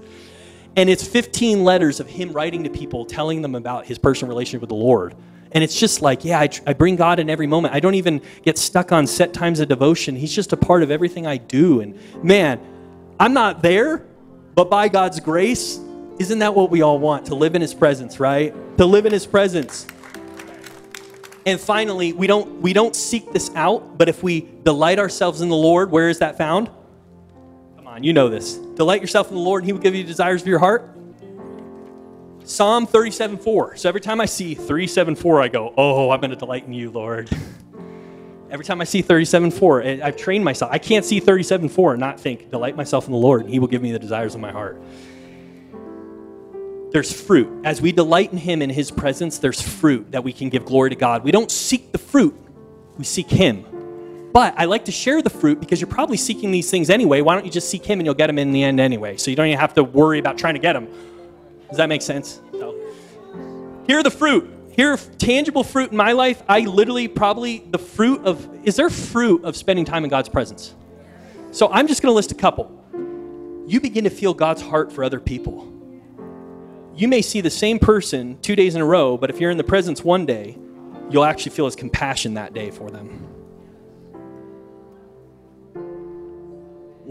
[0.76, 4.62] And it's 15 letters of him writing to people, telling them about his personal relationship
[4.62, 5.16] with the Lord.
[5.54, 7.74] And it's just like, yeah, I, I, bring God in every moment.
[7.74, 10.16] I don't even get stuck on set times of devotion.
[10.16, 11.82] He's just a part of everything I do.
[11.82, 12.60] And man,
[13.20, 14.06] I'm not there,
[14.56, 15.80] but by God's grace,
[16.20, 17.28] isn't that what we all want?
[17.28, 18.54] To live in His presence, right?
[18.78, 19.88] To live in His presence.
[21.46, 25.50] And finally, we don't we don't seek this out, but if we delight ourselves in
[25.50, 26.70] the Lord, where is that found?
[27.76, 28.58] Come on, you know this.
[28.58, 30.96] Delight yourself in the Lord, and He will give you desires of your heart.
[32.44, 33.78] Psalm 37 4.
[33.78, 36.74] So every time I see 37 4, I go, Oh, I'm going to delight in
[36.74, 37.30] you, Lord.
[38.52, 40.72] every time I see 37 4, I've trained myself.
[40.72, 43.60] I can't see 37 4 and not think, Delight myself in the Lord, and He
[43.60, 44.82] will give me the desires of my heart.
[46.92, 47.50] There's fruit.
[47.64, 50.90] As we delight in Him in His presence, there's fruit that we can give glory
[50.90, 51.24] to God.
[51.24, 52.36] We don't seek the fruit,
[52.98, 53.66] we seek Him.
[54.34, 57.22] But I like to share the fruit because you're probably seeking these things anyway.
[57.22, 59.18] Why don't you just seek Him and you'll get them in the end anyway?
[59.18, 60.88] So you don't even have to worry about trying to get them.
[61.70, 62.42] Does that make sense?
[62.54, 62.76] No.
[63.88, 64.50] Here are the fruit.
[64.72, 66.42] Here are tangible fruit in my life.
[66.48, 70.76] I literally probably the fruit of is there fruit of spending time in God's presence?
[71.52, 72.72] So I'm just going to list a couple.
[73.68, 75.68] You begin to feel God's heart for other people.
[76.96, 79.58] You may see the same person two days in a row, but if you're in
[79.58, 80.58] the presence one day,
[81.10, 83.32] you'll actually feel his compassion that day for them.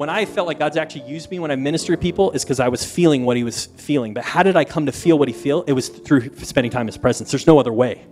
[0.00, 2.58] when I felt like God's actually used me when I minister to people is because
[2.58, 4.14] I was feeling what he was feeling.
[4.14, 5.62] But how did I come to feel what he feel?
[5.64, 7.30] It was through spending time in his presence.
[7.30, 8.06] There's no other way.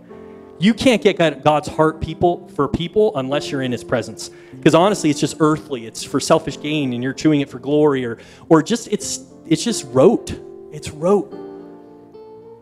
[0.59, 4.29] You can't get God's heart people for people unless you're in his presence.
[4.51, 5.87] Because honestly, it's just earthly.
[5.87, 9.63] It's for selfish gain and you're chewing it for glory or or just it's it's
[9.63, 10.39] just rote.
[10.71, 11.48] It's rote.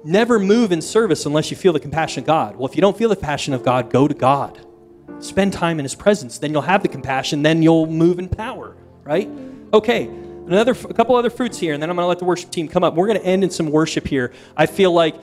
[0.07, 2.55] Never move in service unless you feel the compassion of God.
[2.55, 4.65] Well, if you don't feel the passion of God, go to God.
[5.19, 6.37] Spend time in his presence.
[6.37, 8.77] Then you'll have the compassion, then you'll move in power
[9.07, 9.29] right?
[9.73, 12.51] Okay, another a couple other fruits here, and then I'm going to let the worship
[12.51, 12.93] team come up.
[12.93, 14.33] We're going to end in some worship here.
[14.55, 15.15] I feel like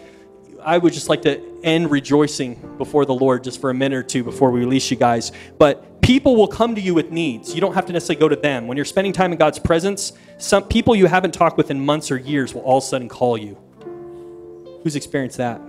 [0.62, 4.02] I would just like to end rejoicing before the Lord just for a minute or
[4.02, 5.32] two before we release you guys.
[5.58, 7.54] But people will come to you with needs.
[7.54, 8.66] You don't have to necessarily go to them.
[8.66, 12.10] When you're spending time in God's presence, some people you haven't talked with in months
[12.10, 13.58] or years will all of a sudden call you.
[14.84, 15.60] Who's experienced that?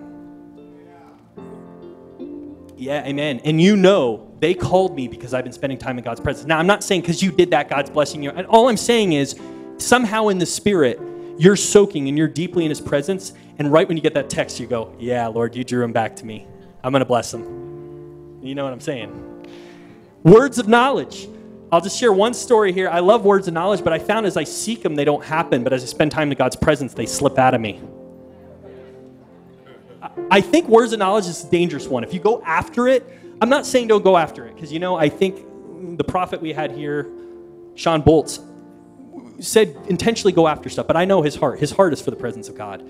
[2.78, 3.41] Yeah, amen.
[3.45, 6.45] And you know they called me because I've been spending time in God's presence.
[6.45, 8.32] Now, I'm not saying because you did that, God's blessing you.
[8.32, 9.39] And all I'm saying is
[9.78, 10.99] somehow in the spirit,
[11.38, 13.34] you're soaking and you're deeply in his presence.
[13.57, 16.18] And right when you get that text, you go, Yeah, Lord, you drew him back
[16.18, 16.45] to me.
[16.84, 18.41] I'm going to bless him.
[18.43, 19.47] You know what I'm saying?
[20.24, 21.30] Words of knowledge.
[21.72, 22.89] I'll just share one story here.
[22.89, 25.63] I love words of knowledge, but I found as I seek them, they don't happen.
[25.63, 27.82] But as I spend time in God's presence, they slip out of me.
[30.32, 32.03] I think words of knowledge is a dangerous one.
[32.03, 33.07] If you go after it,
[33.41, 36.53] I'm not saying don't go after it, because you know, I think the prophet we
[36.53, 37.09] had here,
[37.76, 38.43] Shawn Bolz,
[39.39, 41.59] said intentionally go after stuff, but I know his heart.
[41.59, 42.84] His heart is for the presence of God.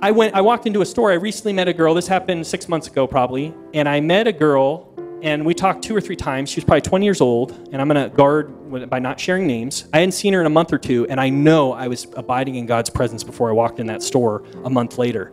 [0.00, 1.10] I went I walked into a store.
[1.10, 1.94] I recently met a girl.
[1.94, 5.94] This happened 6 months ago probably, and I met a girl and we talked two
[5.94, 6.50] or three times.
[6.50, 9.86] She was probably 20 years old, and I'm going to guard by not sharing names.
[9.92, 12.56] I hadn't seen her in a month or two, and I know I was abiding
[12.56, 15.30] in God's presence before I walked in that store a month later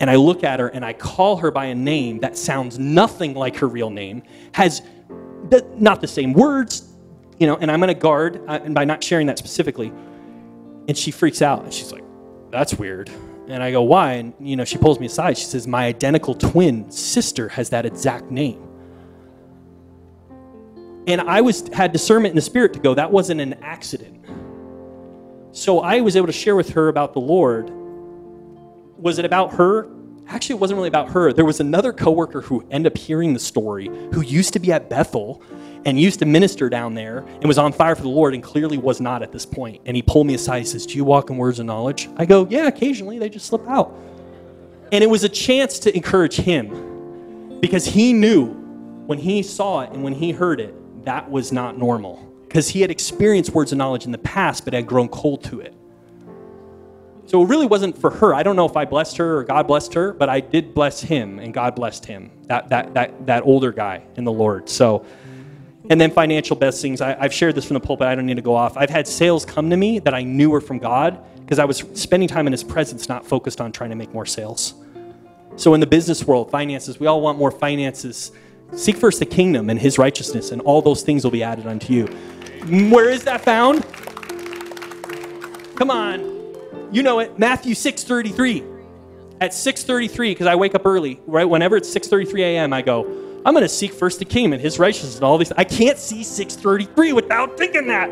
[0.00, 3.34] and I look at her and I call her by a name that sounds nothing
[3.34, 4.22] like her real name,
[4.52, 4.82] has
[5.48, 6.92] the, not the same words,
[7.38, 9.92] you know, and I'm going to guard uh, and by not sharing that specifically.
[10.88, 12.04] And she freaks out and she's like,
[12.50, 13.10] that's weird.
[13.48, 14.14] And I go, why?
[14.14, 15.38] And, you know, she pulls me aside.
[15.38, 18.62] She says, my identical twin sister has that exact name.
[21.06, 24.24] And I was had discernment in the spirit to go, that wasn't an accident.
[25.52, 27.70] So I was able to share with her about the Lord
[28.98, 29.88] was it about her?
[30.28, 31.32] Actually, it wasn't really about her.
[31.32, 34.90] There was another coworker who ended up hearing the story who used to be at
[34.90, 35.42] Bethel
[35.84, 38.76] and used to minister down there and was on fire for the Lord and clearly
[38.76, 39.82] was not at this point.
[39.86, 40.58] And he pulled me aside.
[40.58, 42.08] He says, Do you walk in words of knowledge?
[42.16, 43.18] I go, Yeah, occasionally.
[43.18, 43.96] They just slip out.
[44.90, 47.60] And it was a chance to encourage him.
[47.60, 48.48] Because he knew
[49.06, 50.74] when he saw it and when he heard it,
[51.04, 52.16] that was not normal.
[52.42, 55.60] Because he had experienced words of knowledge in the past, but had grown cold to
[55.60, 55.72] it.
[57.26, 58.34] So it really wasn't for her.
[58.34, 61.00] I don't know if I blessed her or God blessed her, but I did bless
[61.00, 64.68] him and God blessed him, that, that, that, that older guy in the Lord.
[64.68, 65.04] So,
[65.90, 67.00] and then financial blessings.
[67.00, 68.06] I, I've shared this from the pulpit.
[68.06, 68.76] I don't need to go off.
[68.76, 71.84] I've had sales come to me that I knew were from God because I was
[71.94, 74.74] spending time in his presence, not focused on trying to make more sales.
[75.56, 78.30] So in the business world, finances, we all want more finances.
[78.72, 81.92] Seek first the kingdom and his righteousness, and all those things will be added unto
[81.92, 82.06] you.
[82.90, 83.84] Where is that found?
[85.76, 86.35] Come on.
[86.92, 88.64] You know it, Matthew 6:33.
[89.40, 91.44] At 6:33 because I wake up early, right?
[91.44, 93.04] Whenever it's 6:33 a.m., I go,
[93.44, 95.52] I'm going to seek first the kingdom and his righteousness and all these.
[95.52, 98.08] I can't see 6:33 without thinking that.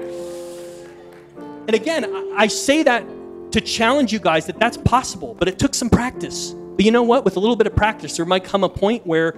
[1.66, 2.04] And again,
[2.36, 3.04] I say that
[3.52, 6.54] to challenge you guys that that's possible, but it took some practice.
[6.76, 7.24] But you know what?
[7.24, 9.34] With a little bit of practice, there might come a point where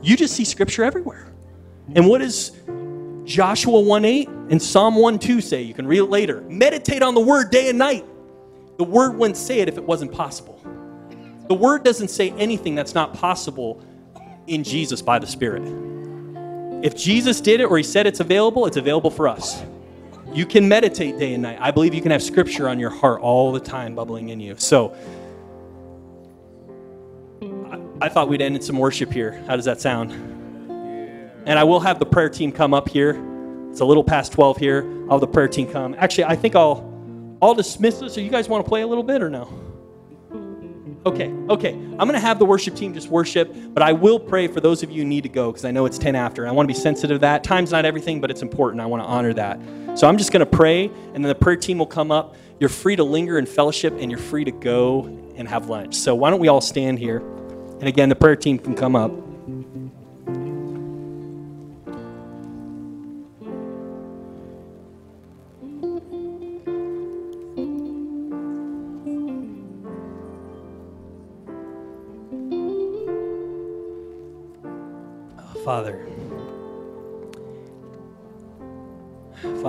[0.00, 1.26] you just see scripture everywhere.
[1.94, 2.52] And what does
[3.24, 5.62] Joshua 1:8 and Psalm 1:2 say?
[5.62, 6.42] You can read it later.
[6.48, 8.06] Meditate on the word day and night.
[8.76, 10.60] The word wouldn't say it if it wasn't possible.
[11.48, 13.82] The word doesn't say anything that's not possible
[14.46, 15.62] in Jesus by the Spirit.
[16.82, 19.62] If Jesus did it or he said it's available, it's available for us.
[20.32, 21.58] You can meditate day and night.
[21.60, 24.56] I believe you can have scripture on your heart all the time bubbling in you.
[24.58, 24.94] So
[27.40, 29.42] I, I thought we'd end in some worship here.
[29.46, 30.12] How does that sound?
[31.46, 33.22] And I will have the prayer team come up here.
[33.70, 34.82] It's a little past 12 here.
[35.04, 35.94] I'll have the prayer team come.
[35.96, 36.95] Actually, I think I'll
[37.40, 38.14] I'll dismiss this.
[38.14, 39.48] So you guys want to play a little bit or no?
[41.06, 41.70] Okay, okay.
[41.70, 44.82] I'm going to have the worship team just worship, but I will pray for those
[44.82, 46.42] of you who need to go because I know it's 10 after.
[46.42, 47.44] And I want to be sensitive to that.
[47.44, 48.80] Time's not everything, but it's important.
[48.80, 49.60] I want to honor that.
[49.94, 52.34] So I'm just going to pray, and then the prayer team will come up.
[52.58, 55.04] You're free to linger in fellowship, and you're free to go
[55.36, 55.94] and have lunch.
[55.94, 57.18] So why don't we all stand here?
[57.18, 59.12] And again, the prayer team can come up.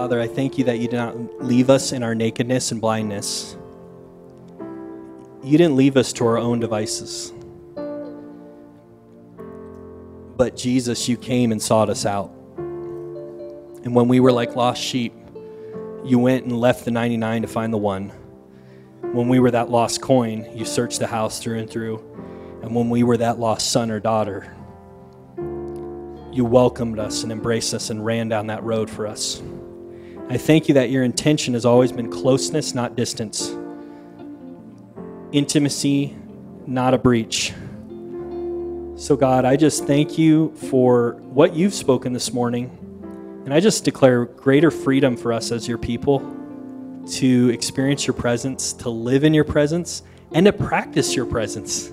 [0.08, 3.58] Father, I thank you that you did not leave us in our nakedness and blindness.
[5.44, 7.34] You didn't leave us to our own devices.
[10.38, 12.32] But Jesus, you came and sought us out.
[12.58, 15.14] And when we were like lost sheep,
[16.06, 18.08] you went and left the 99 to find the one.
[19.12, 21.98] When we were that lost coin, you searched the house through and through.
[22.62, 24.56] And when we were that lost son or daughter,
[26.32, 29.44] you welcomed us and embraced us and ran down that road for us.
[30.30, 33.50] I thank you that your intention has always been closeness, not distance,
[35.32, 36.18] intimacy,
[36.66, 37.54] not a breach.
[38.98, 42.70] So, God, I just thank you for what you've spoken this morning.
[43.46, 46.20] And I just declare greater freedom for us as your people
[47.12, 50.04] to experience your presence, to live in your presence,
[50.34, 51.90] and to practice your presence.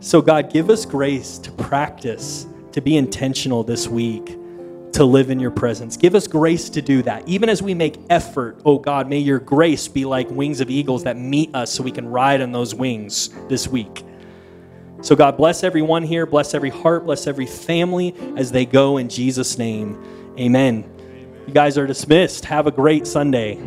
[0.00, 4.36] So, God, give us grace to practice to be intentional this week
[4.96, 5.96] to live in your presence.
[5.96, 7.28] Give us grace to do that.
[7.28, 11.04] Even as we make effort, oh God, may your grace be like wings of eagles
[11.04, 14.04] that meet us so we can ride on those wings this week.
[15.02, 19.10] So, God, bless everyone here, bless every heart, bless every family as they go in
[19.10, 20.02] Jesus' name.
[20.38, 20.84] Amen.
[20.98, 21.44] Amen.
[21.46, 22.46] You guys are dismissed.
[22.46, 23.60] Have a great Sunday.